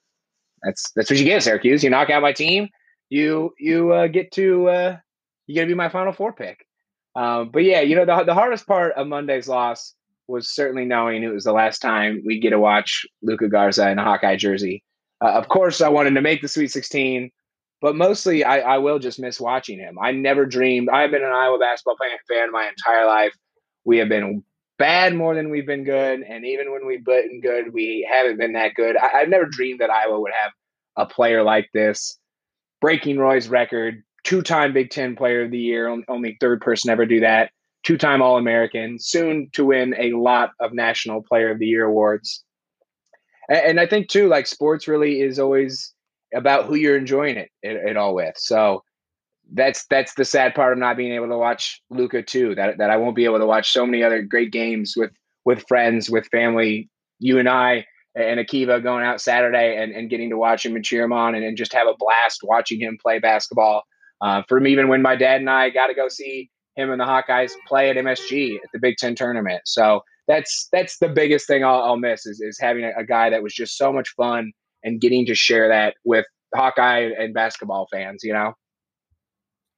[0.62, 1.82] that's that's what you get, Syracuse.
[1.82, 2.68] You knock out my team,
[3.10, 4.96] you you uh, get to uh,
[5.46, 6.64] you get to be my Final Four pick.
[7.14, 9.94] Um, but yeah, you know the the hardest part of Monday's loss
[10.28, 13.98] was certainly knowing it was the last time we'd get to watch Luka Garza in
[13.98, 14.82] a Hawkeye jersey.
[15.20, 17.30] Uh, of course, I wanted to make the Sweet 16,
[17.80, 19.98] but mostly I, I will just miss watching him.
[20.00, 20.88] I never dreamed.
[20.88, 21.96] I've been an Iowa basketball
[22.28, 23.34] fan my entire life.
[23.84, 24.42] We have been
[24.78, 28.54] bad more than we've been good, and even when we've been good, we haven't been
[28.54, 28.96] that good.
[28.96, 30.52] I, I've never dreamed that Iowa would have
[30.96, 32.18] a player like this,
[32.80, 37.20] breaking Roy's record, two-time Big Ten Player of the Year, only third person ever do
[37.20, 37.50] that
[37.83, 41.85] two time All American, soon to win a lot of National Player of the Year
[41.85, 42.45] awards.
[43.49, 45.93] And, and, I think, too, like sports really is always
[46.35, 48.35] about who you're enjoying it, it, it all with.
[48.39, 48.83] So
[49.53, 52.55] that's that's the sad part of not being able to watch Luka too.
[52.55, 55.11] That that I won't be able to watch so many other great games with
[55.45, 56.89] with friends, with family.
[57.18, 60.85] You and I and Akiva going out Saturday and, and getting to watch him and
[60.85, 63.83] cheer him on and, and just have a blast watching him play basketball.
[64.20, 67.04] Uh, from even when my dad and I got to go see him and the
[67.04, 69.62] Hawkeyes play at MSG at the Big Ten tournament.
[69.66, 73.30] So that's that's the biggest thing I'll, I'll miss is, is having a, a, guy
[73.30, 74.52] that was just so much fun
[74.84, 78.22] and getting to share that with Hawkeye and basketball fans.
[78.22, 78.54] You know.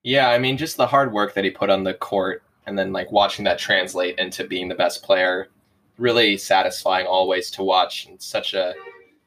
[0.03, 2.93] Yeah, I mean, just the hard work that he put on the court, and then
[2.93, 5.49] like watching that translate into being the best player,
[5.97, 8.07] really satisfying always to watch.
[8.07, 8.75] And such a,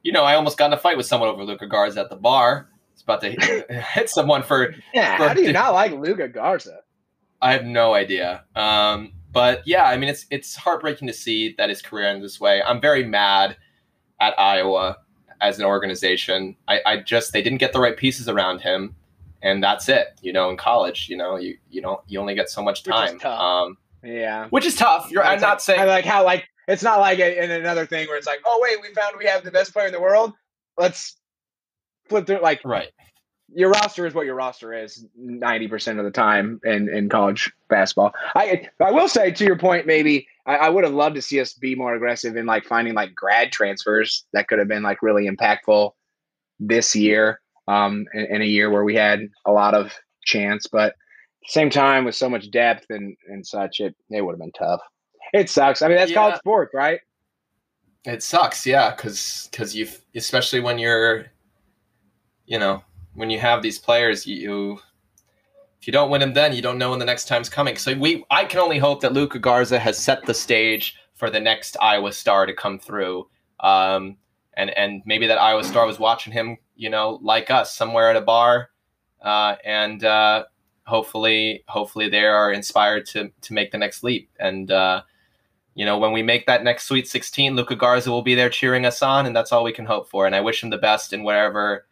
[0.04, 2.16] you know, I almost got in a fight with someone over Luka Garza at the
[2.16, 2.70] bar.
[2.94, 3.32] It's about to
[3.94, 4.76] hit someone for.
[4.94, 6.80] Yeah, for, how do you not like Luka Garza?
[7.42, 8.44] I have no idea.
[8.56, 12.40] Um, but yeah, I mean, it's it's heartbreaking to see that his career ends this
[12.40, 12.62] way.
[12.62, 13.58] I'm very mad
[14.20, 14.98] at Iowa
[15.42, 16.56] as an organization.
[16.68, 18.96] I, I just they didn't get the right pieces around him,
[19.42, 20.20] and that's it.
[20.22, 23.22] You know, in college, you know, you you know, you only get so much time.
[23.24, 25.12] Um, yeah, which is tough.
[25.12, 25.24] You're.
[25.24, 28.18] I'm not saying I like how like it's not like a, in another thing where
[28.18, 30.34] it's like, oh wait, we found we have the best player in the world.
[30.78, 31.18] Let's
[32.10, 32.42] flip through.
[32.42, 32.90] Like right
[33.54, 38.14] your roster is what your roster is 90% of the time in, in college basketball.
[38.36, 41.40] I I will say to your point, maybe I, I, would have loved to see
[41.40, 45.02] us be more aggressive in like finding like grad transfers that could have been like
[45.02, 45.92] really impactful
[46.60, 49.94] this year, um, in, in a year where we had a lot of
[50.26, 50.96] chance, but
[51.46, 54.82] same time with so much depth and, and such, it, it would have been tough.
[55.34, 55.82] It sucks.
[55.82, 56.18] I mean, that's yeah.
[56.18, 57.00] college sports, right?
[58.04, 58.66] It sucks.
[58.66, 58.94] Yeah.
[58.96, 61.28] Cause, cause you, especially when you're,
[62.46, 62.84] you know,
[63.18, 64.80] when you have these players, you
[65.82, 67.76] if you don't win them then, you don't know when the next time's coming.
[67.76, 71.40] So we I can only hope that Luka Garza has set the stage for the
[71.40, 73.28] next Iowa star to come through.
[73.60, 74.18] Um,
[74.54, 78.16] and and maybe that Iowa star was watching him, you know, like us somewhere at
[78.16, 78.70] a bar,
[79.24, 80.46] uh, and uh,
[80.86, 84.30] hopefully hopefully they are inspired to to make the next leap.
[84.40, 85.02] And uh,
[85.74, 88.86] you know, when we make that next Sweet 16, Luka Garza will be there cheering
[88.86, 90.28] us on, and that's all we can hope for.
[90.28, 91.87] And I wish him the best in wherever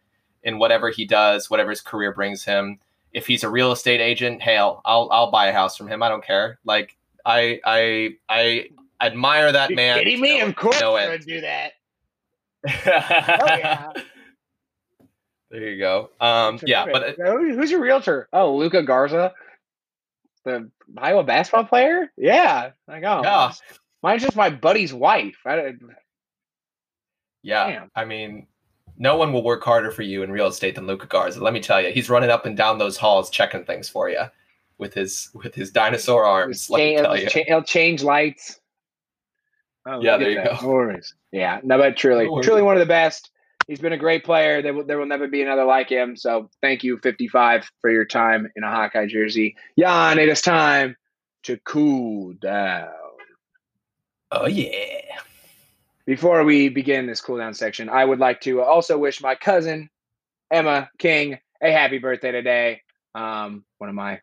[0.46, 2.78] in whatever he does, whatever his career brings him.
[3.12, 6.02] If he's a real estate agent, hail, I'll I'll buy a house from him.
[6.02, 6.58] I don't care.
[6.64, 8.68] Like I I I
[9.00, 9.98] admire that You're man.
[9.98, 10.38] Kidding me?
[10.38, 11.72] No, of course no I would do that.
[12.68, 13.92] oh, yeah.
[15.50, 16.10] There you go.
[16.20, 18.28] Um, yeah, but who's your realtor?
[18.32, 19.32] Oh, Luka Garza,
[20.44, 22.12] the Iowa basketball player.
[22.16, 23.52] Yeah, like oh, yeah.
[24.02, 25.38] mine's just my buddy's wife.
[25.46, 25.74] I,
[27.42, 27.90] yeah, Damn.
[27.94, 28.48] I mean,
[28.98, 31.42] no one will work harder for you in real estate than Luka Garza.
[31.42, 34.24] Let me tell you, he's running up and down those halls checking things for you
[34.78, 36.70] with his with his dinosaur arms.
[36.70, 38.60] Let me tell you, he'll change lights.
[39.86, 40.60] Oh, yeah, there you that.
[40.60, 40.88] go.
[40.88, 40.96] No.
[41.30, 43.30] Yeah, no, but truly, no truly one of the best.
[43.68, 44.62] He's been a great player.
[44.62, 46.16] There will, there will never be another like him.
[46.16, 49.56] So thank you, 55, for your time in a Hawkeye jersey.
[49.78, 50.96] Jan, it is time
[51.44, 52.88] to cool down.
[54.32, 55.20] Oh yeah.
[56.06, 59.90] Before we begin this cool down section, I would like to also wish my cousin
[60.52, 62.82] Emma King a happy birthday today.
[63.14, 64.20] Um, one of my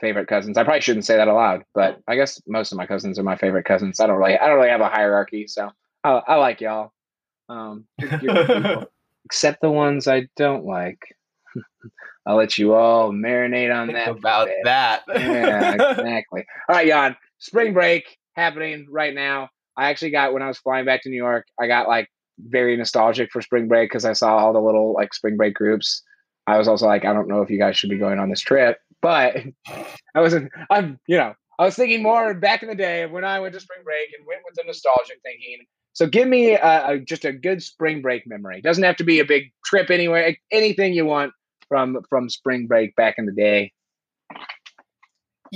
[0.00, 0.58] favorite cousins.
[0.58, 3.36] I probably shouldn't say that aloud, but I guess most of my cousins are my
[3.36, 3.98] favorite cousins.
[3.98, 5.70] I don't really, I don't really have a hierarchy, so
[6.04, 6.92] I, I like y'all.
[7.48, 7.86] Um,
[9.24, 10.98] except the ones I don't like.
[12.26, 14.08] I'll let you all marinate on Think that.
[14.08, 14.56] about bit.
[14.64, 15.02] that.
[15.08, 16.44] yeah, exactly.
[16.68, 17.16] All right, Jan.
[17.38, 19.48] Spring break happening right now.
[19.76, 21.46] I actually got when I was flying back to New York.
[21.60, 22.08] I got like
[22.38, 26.02] very nostalgic for spring break because I saw all the little like spring break groups.
[26.46, 28.40] I was also like, I don't know if you guys should be going on this
[28.40, 29.36] trip, but
[30.14, 30.50] I wasn't.
[30.70, 33.60] I'm, you know, I was thinking more back in the day when I went to
[33.60, 35.64] spring break and went with the nostalgic thinking.
[35.94, 38.60] So give me a, a, just a good spring break memory.
[38.60, 40.36] Doesn't have to be a big trip anywhere.
[40.52, 41.32] Anything you want
[41.68, 43.72] from from spring break back in the day.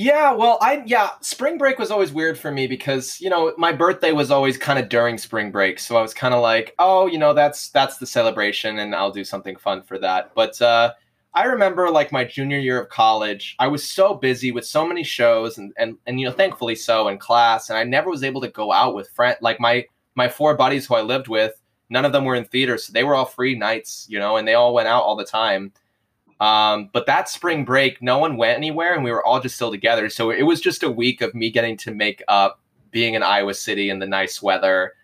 [0.03, 3.71] Yeah, well, I yeah, spring break was always weird for me because you know my
[3.71, 7.07] birthday was always kind of during spring break, so I was kind of like, oh,
[7.07, 10.33] you know, that's that's the celebration, and I'll do something fun for that.
[10.35, 10.95] But uh,
[11.35, 15.05] I remember like my junior year of college, I was so busy with so many
[15.05, 18.41] shows, and and and you know, thankfully so in class, and I never was able
[18.41, 19.85] to go out with friend like my
[20.15, 21.61] my four buddies who I lived with.
[21.91, 24.49] None of them were in theater, so they were all free nights, you know, and
[24.49, 25.73] they all went out all the time.
[26.41, 29.71] Um, but that spring break, no one went anywhere, and we were all just still
[29.71, 30.09] together.
[30.09, 32.61] So it was just a week of me getting to make up
[32.91, 34.95] being in Iowa City in the nice weather,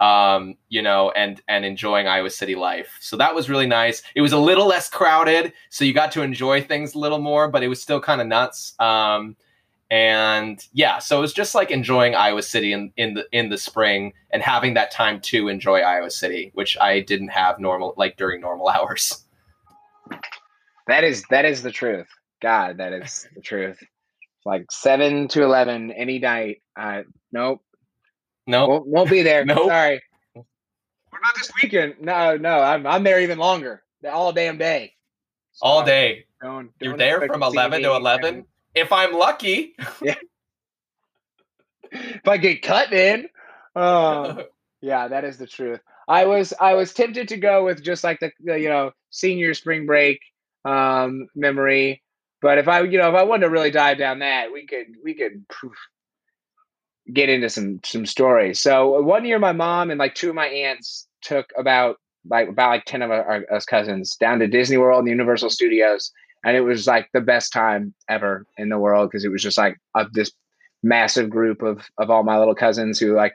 [0.00, 2.96] um, you know, and and enjoying Iowa City life.
[3.00, 4.02] So that was really nice.
[4.14, 7.48] It was a little less crowded, so you got to enjoy things a little more,
[7.48, 8.74] but it was still kind of nuts.
[8.80, 9.36] Um,
[9.90, 13.58] and yeah, so it was just like enjoying Iowa City in, in the in the
[13.58, 18.16] spring and having that time to enjoy Iowa City, which I didn't have normal like
[18.16, 19.22] during normal hours.
[20.86, 22.06] That is that is the truth.
[22.42, 23.78] God, that is the truth.
[24.44, 26.62] Like seven to eleven any night.
[26.78, 27.62] Uh, nope,
[28.46, 29.44] No, won't, won't be there.
[29.46, 29.68] Nope.
[29.68, 30.00] Sorry.
[30.34, 31.94] What about this weekend?
[32.00, 33.82] No, no, I'm I'm there even longer.
[34.08, 34.92] All damn day.
[35.62, 36.26] all So, day.
[36.42, 38.44] Don't, You're there from 11 to 11.
[38.74, 39.74] If I'm lucky.
[40.02, 40.14] yeah.
[41.90, 43.28] If I get cut in,
[43.74, 44.42] uh,
[44.82, 45.80] yeah, that is the truth.
[46.06, 49.54] I was I was tempted to go with just like the, the you know senior
[49.54, 50.20] spring break
[50.66, 52.02] um, memory,
[52.42, 54.86] but if I you know if I wanted to really dive down that, we could
[55.02, 55.44] we could
[57.12, 58.60] get into some some stories.
[58.60, 61.96] So one year, my mom and like two of my aunts took about
[62.28, 66.10] like about like ten of our, us cousins down to Disney World and Universal Studios,
[66.44, 69.58] and it was like the best time ever in the world because it was just
[69.58, 70.30] like of this
[70.82, 73.34] massive group of of all my little cousins who like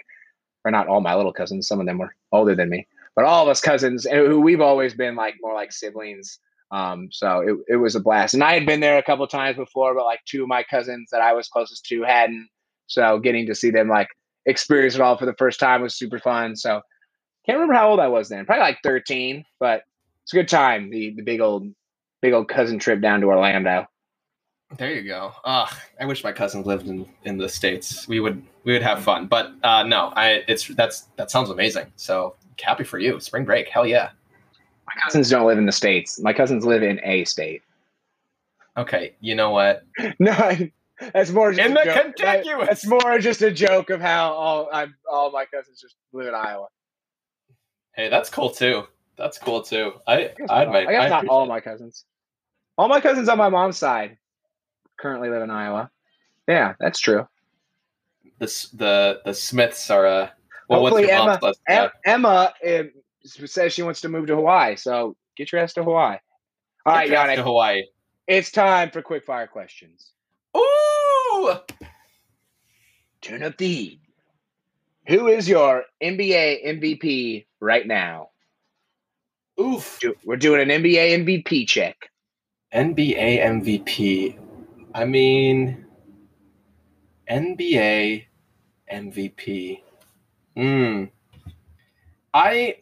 [0.63, 3.43] or not all my little cousins some of them were older than me but all
[3.43, 6.39] of us cousins who we've always been like more like siblings
[6.71, 9.57] um so it, it was a blast and i had been there a couple times
[9.57, 12.47] before but like two of my cousins that i was closest to hadn't
[12.87, 14.07] so getting to see them like
[14.45, 16.81] experience it all for the first time was super fun so
[17.45, 19.83] can't remember how old i was then probably like 13 but
[20.23, 21.67] it's a good time the the big old
[22.21, 23.85] big old cousin trip down to orlando
[24.77, 25.33] There you go.
[25.43, 25.69] Ugh,
[25.99, 28.07] I wish my cousins lived in, in the states.
[28.07, 29.27] We would we would have fun.
[29.27, 31.91] But uh, no, I it's that's that sounds amazing.
[31.97, 33.19] So happy for you.
[33.19, 33.67] Spring break.
[33.67, 34.11] Hell yeah.
[34.95, 37.61] My cousins don't live in the states my cousins live in a state
[38.77, 39.83] Okay, you know what?
[40.19, 40.31] No,
[41.13, 42.15] that's more just In a the joke.
[42.15, 42.67] Contiguous.
[42.69, 46.33] That's more just a joke of how all I'm all my cousins just live in
[46.33, 46.67] Iowa.
[47.93, 48.83] Hey, that's cool too.
[49.17, 49.91] That's cool too.
[50.07, 52.05] I I guess, I, not, I guess I not all my cousins.
[52.77, 54.17] All my cousins on my mom's side
[54.97, 55.91] currently live in Iowa.
[56.47, 57.27] Yeah, that's true.
[58.39, 60.29] the the the Smiths are uh
[60.69, 61.89] well what's Hopefully your mom's Emma- last Em- name?
[62.05, 62.83] Emma uh,
[63.23, 66.17] says she wants to move to Hawaii, so get your ass to Hawaii.
[66.85, 67.83] All right, Get your ass Yannick, to Hawaii.
[68.27, 70.11] it's time for quick fire questions.
[70.57, 71.53] Ooh!
[73.21, 73.99] Turn up the heat.
[75.07, 78.29] Who is your NBA MVP right now?
[79.59, 79.99] Oof.
[80.25, 82.09] We're doing an NBA MVP check.
[82.73, 84.37] NBA MVP.
[84.95, 85.85] I mean,
[87.29, 88.25] NBA
[88.91, 89.81] MVP.
[90.55, 91.03] Hmm.
[92.33, 92.77] I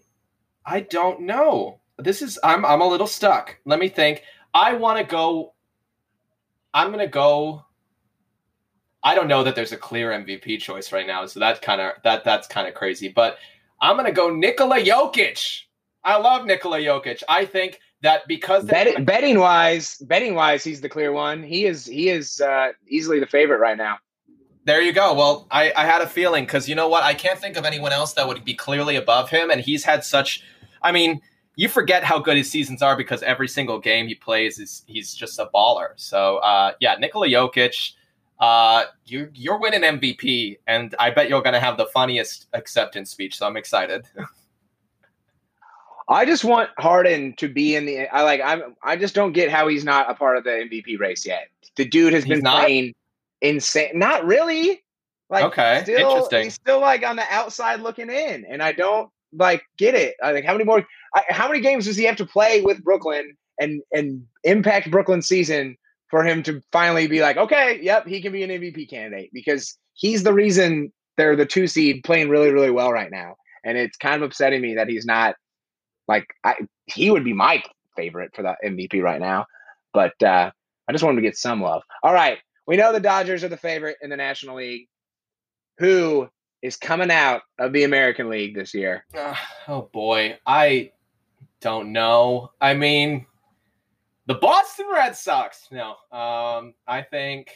[0.70, 1.80] I don't know.
[1.98, 3.58] This is I'm I'm a little stuck.
[3.66, 4.24] Let me think.
[4.54, 5.54] I want to go.
[6.74, 7.66] I'm gonna go.
[9.02, 11.94] I don't know that there's a clear MVP choice right now, so that's kind of
[12.04, 13.10] that that's kind of crazy.
[13.10, 13.38] But
[13.82, 15.64] I'm gonna go Nikola Jokic.
[16.04, 17.24] I love Nikola Jokic.
[17.28, 21.42] I think that because Bet, betting wise, betting wise, he's the clear one.
[21.42, 23.98] He is he is uh, easily the favorite right now.
[24.66, 25.14] There you go.
[25.16, 27.04] Well, I, I had a feeling because you know what?
[27.04, 30.04] I can't think of anyone else that would be clearly above him, and he's had
[30.04, 30.44] such.
[30.82, 31.22] I mean,
[31.56, 35.14] you forget how good his seasons are because every single game he plays is he's
[35.14, 35.90] just a baller.
[35.98, 37.94] So uh, yeah, Nikola Jokic,
[38.40, 43.38] uh, you you're winning MVP, and I bet you're gonna have the funniest acceptance speech.
[43.38, 44.08] So I'm excited.
[46.10, 48.08] I just want Harden to be in the.
[48.08, 48.42] I like.
[48.44, 48.76] I'm.
[48.82, 51.50] I just don't get how he's not a part of the MVP race yet.
[51.76, 52.64] The dude has He's been not?
[52.64, 52.94] playing
[53.42, 53.92] insane.
[53.94, 54.82] Not really.
[55.30, 56.44] Like Okay, still, interesting.
[56.46, 60.16] He's still like on the outside looking in, and I don't like get it.
[60.24, 60.86] I think how many more?
[61.16, 65.28] I, how many games does he have to play with Brooklyn and and impact Brooklyn's
[65.28, 65.76] season
[66.10, 69.78] for him to finally be like, okay, yep, he can be an MVP candidate because
[69.94, 73.98] he's the reason they're the two seed playing really really well right now, and it's
[73.98, 75.36] kind of upsetting me that he's not
[76.08, 76.56] like I,
[76.86, 77.64] he would be my
[77.96, 79.46] favorite for the MVP right now,
[79.94, 80.52] but uh,
[80.88, 81.84] I just wanted to get some love.
[82.04, 84.88] All right, we know the Dodgers are the favorite in the National League.
[85.78, 86.28] Who
[86.62, 89.06] is coming out of the American League this year?
[89.18, 89.36] Uh,
[89.68, 90.92] oh boy, I
[91.62, 92.52] don't know.
[92.60, 93.26] I mean,
[94.26, 95.68] the Boston Red Sox.
[95.72, 97.52] No, um, I think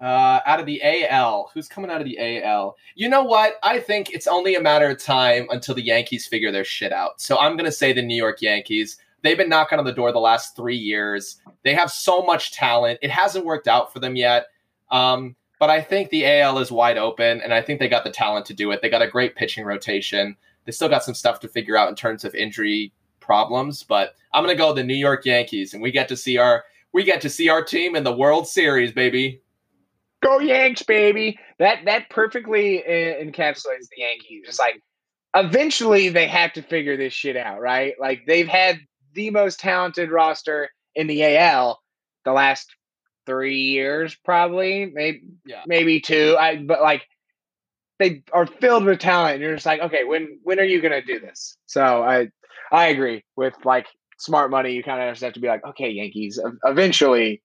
[0.00, 2.76] uh, out of the AL, who's coming out of the AL?
[2.94, 3.54] You know what?
[3.62, 7.20] I think it's only a matter of time until the Yankees figure their shit out.
[7.20, 8.98] So I'm gonna say the New York Yankees.
[9.22, 11.40] They've been knocking on the door the last three years.
[11.64, 13.00] They have so much talent.
[13.02, 14.46] It hasn't worked out for them yet.
[14.90, 18.10] Um, but I think the AL is wide open, and I think they got the
[18.10, 18.82] talent to do it.
[18.82, 20.36] They got a great pitching rotation.
[20.64, 24.44] They still got some stuff to figure out in terms of injury problems, but I'm
[24.44, 27.30] gonna go the New York Yankees, and we get to see our we get to
[27.30, 29.40] see our team in the World Series, baby.
[30.22, 31.38] Go Yanks, baby!
[31.58, 34.44] That that perfectly uh, encapsulates the Yankees.
[34.48, 34.82] It's like
[35.34, 37.94] eventually they have to figure this shit out, right?
[37.98, 38.80] Like they've had
[39.14, 41.80] the most talented roster in the AL
[42.24, 42.75] the last
[43.26, 45.62] three years, probably, maybe Yeah.
[45.66, 46.36] maybe two.
[46.38, 47.06] I but like
[47.98, 49.34] they are filled with talent.
[49.34, 51.56] And you're just like, okay, when when are you gonna do this?
[51.66, 52.28] So I
[52.72, 53.86] I agree with like
[54.18, 54.72] smart money.
[54.72, 56.40] You kind of just have to be like, okay, Yankees.
[56.64, 57.42] Eventually,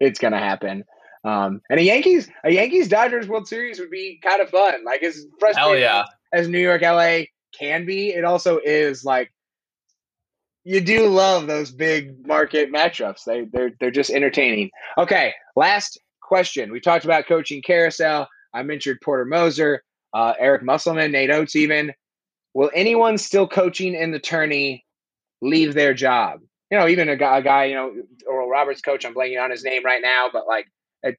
[0.00, 0.84] it's gonna happen.
[1.24, 4.84] Um, and a Yankees a Yankees Dodgers World Series would be kind of fun.
[4.84, 6.04] Like as frustrating yeah.
[6.32, 7.22] as New York LA
[7.58, 9.32] can be, it also is like
[10.68, 13.24] you do love those big market matchups.
[13.24, 14.70] They they're they're just entertaining.
[14.98, 16.70] Okay, last question.
[16.70, 18.28] We talked about coaching carousel.
[18.52, 21.56] I mentioned Porter Moser, uh, Eric Musselman, Nate Oats.
[21.56, 21.94] Even
[22.52, 24.84] will anyone still coaching in the tourney
[25.40, 26.40] leave their job?
[26.70, 27.94] You know, even a guy, a guy you know,
[28.28, 29.06] Oral Roberts coach.
[29.06, 30.66] I'm blanking on his name right now, but like
[31.02, 31.14] a,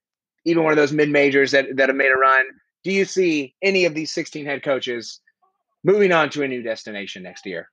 [0.45, 2.45] even one of those mid majors that that have made a run.
[2.83, 5.21] Do you see any of these 16 head coaches
[5.83, 7.67] moving on to a new destination next year?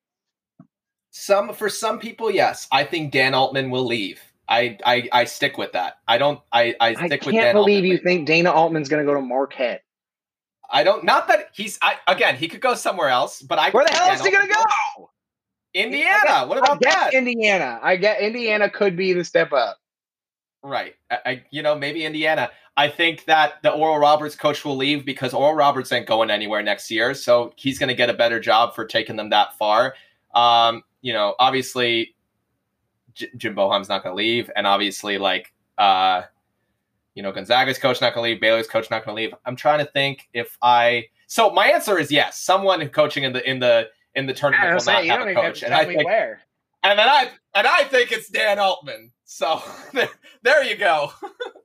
[1.19, 2.69] Some for some people, yes.
[2.71, 4.21] I think Dan Altman will leave.
[4.51, 5.95] I I, I stick with that.
[6.07, 6.41] I don't.
[6.53, 7.91] I I I stick can't with Dan believe Altman.
[7.91, 9.83] you think Dana Altman's going to go to Marquette.
[10.71, 11.05] I don't.
[11.05, 11.79] Not that he's.
[11.81, 12.37] I again.
[12.37, 13.41] He could go somewhere else.
[13.41, 13.71] But I.
[13.71, 15.11] Where the hell Dan is he going to go?
[15.73, 16.47] Indiana.
[16.47, 17.14] What about that?
[17.14, 17.81] Indiana.
[17.83, 19.79] I get Indiana could be the step up.
[20.62, 20.97] Right.
[21.11, 22.51] I, I, you know, maybe Indiana.
[22.77, 26.62] I think that the Oral Roberts coach will leave because Oral Roberts ain't going anywhere
[26.62, 27.14] next year.
[27.14, 29.95] So he's going to get a better job for taking them that far.
[30.35, 32.17] Um, you know, obviously,
[33.15, 36.23] J- Jim Boeheim's not going to leave, and obviously, like, uh,
[37.15, 39.33] you know, Gonzaga's coach not going to leave, Baylor's coach not going to leave.
[39.45, 41.05] I'm trying to think if I.
[41.29, 42.41] So my answer is yes.
[42.41, 45.37] Someone coaching in the in the in the tournament will not you have a have
[45.37, 46.41] coach, to and I think where.
[46.83, 49.13] and then I and I think it's Dan Altman.
[49.27, 49.63] So
[50.43, 51.13] there you go.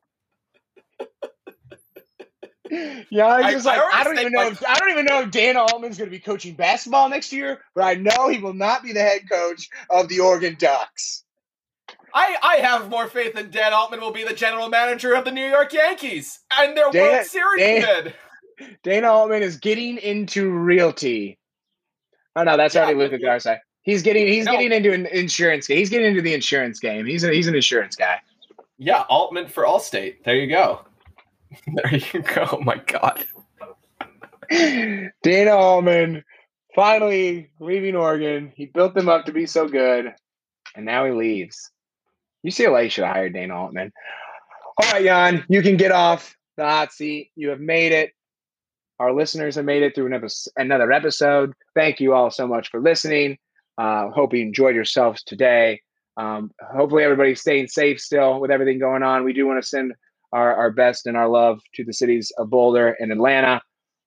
[3.09, 4.47] Yeah, I- just I like I don't even know.
[4.47, 7.59] If, I don't even know if Dan Altman's going to be coaching basketball next year,
[7.75, 11.23] but I know he will not be the head coach of the Oregon Ducks.
[12.13, 15.31] I, I have more faith in Dan Altman will be the general manager of the
[15.31, 18.13] New York Yankees and their Dan- World Series Dan- bid.
[18.83, 21.37] Dana Altman is getting into realty.
[22.35, 23.59] Oh no, that's Yeah, already Luka Garza.
[23.81, 24.51] He's getting he's No.
[24.53, 25.77] getting into an insurance game.
[25.77, 27.05] He's getting into the insurance game.
[27.05, 28.21] He's a, he's an insurance guy.
[28.77, 30.23] Yeah, Altman for Allstate.
[30.23, 30.81] There you go.
[31.67, 32.47] There you go.
[32.53, 33.25] Oh my God.
[35.23, 36.23] Dana Altman
[36.75, 38.51] finally leaving Oregon.
[38.55, 40.13] He built them up to be so good,
[40.75, 41.71] and now he leaves.
[42.45, 43.91] UCLA should have hired Dana Altman.
[44.77, 47.31] All right, Jan, you can get off the hot seat.
[47.35, 48.11] You have made it.
[48.99, 50.27] Our listeners have made it through an
[50.57, 51.53] another episode.
[51.75, 53.37] Thank you all so much for listening.
[53.77, 55.81] Uh, hope you enjoyed yourselves today.
[56.17, 59.23] Um, hopefully, everybody's staying safe still with everything going on.
[59.23, 59.93] We do want to send
[60.31, 63.61] our, our best and our love to the cities of Boulder and Atlanta.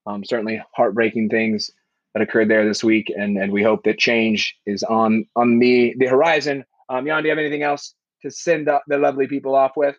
[0.06, 1.70] Um, certainly heartbreaking things
[2.12, 5.94] that occurred there this week, and, and we hope that change is on on the
[5.98, 6.64] the horizon.
[6.88, 9.96] Um, Jan, do you have anything else to send the, the lovely people off with?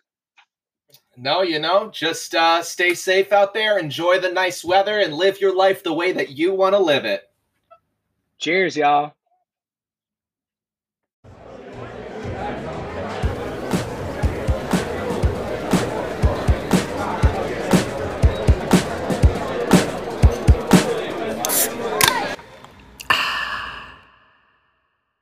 [1.16, 5.40] No, you know, just uh, stay safe out there, enjoy the nice weather, and live
[5.40, 7.22] your life the way that you want to live it.
[8.38, 9.15] Cheers, y'all.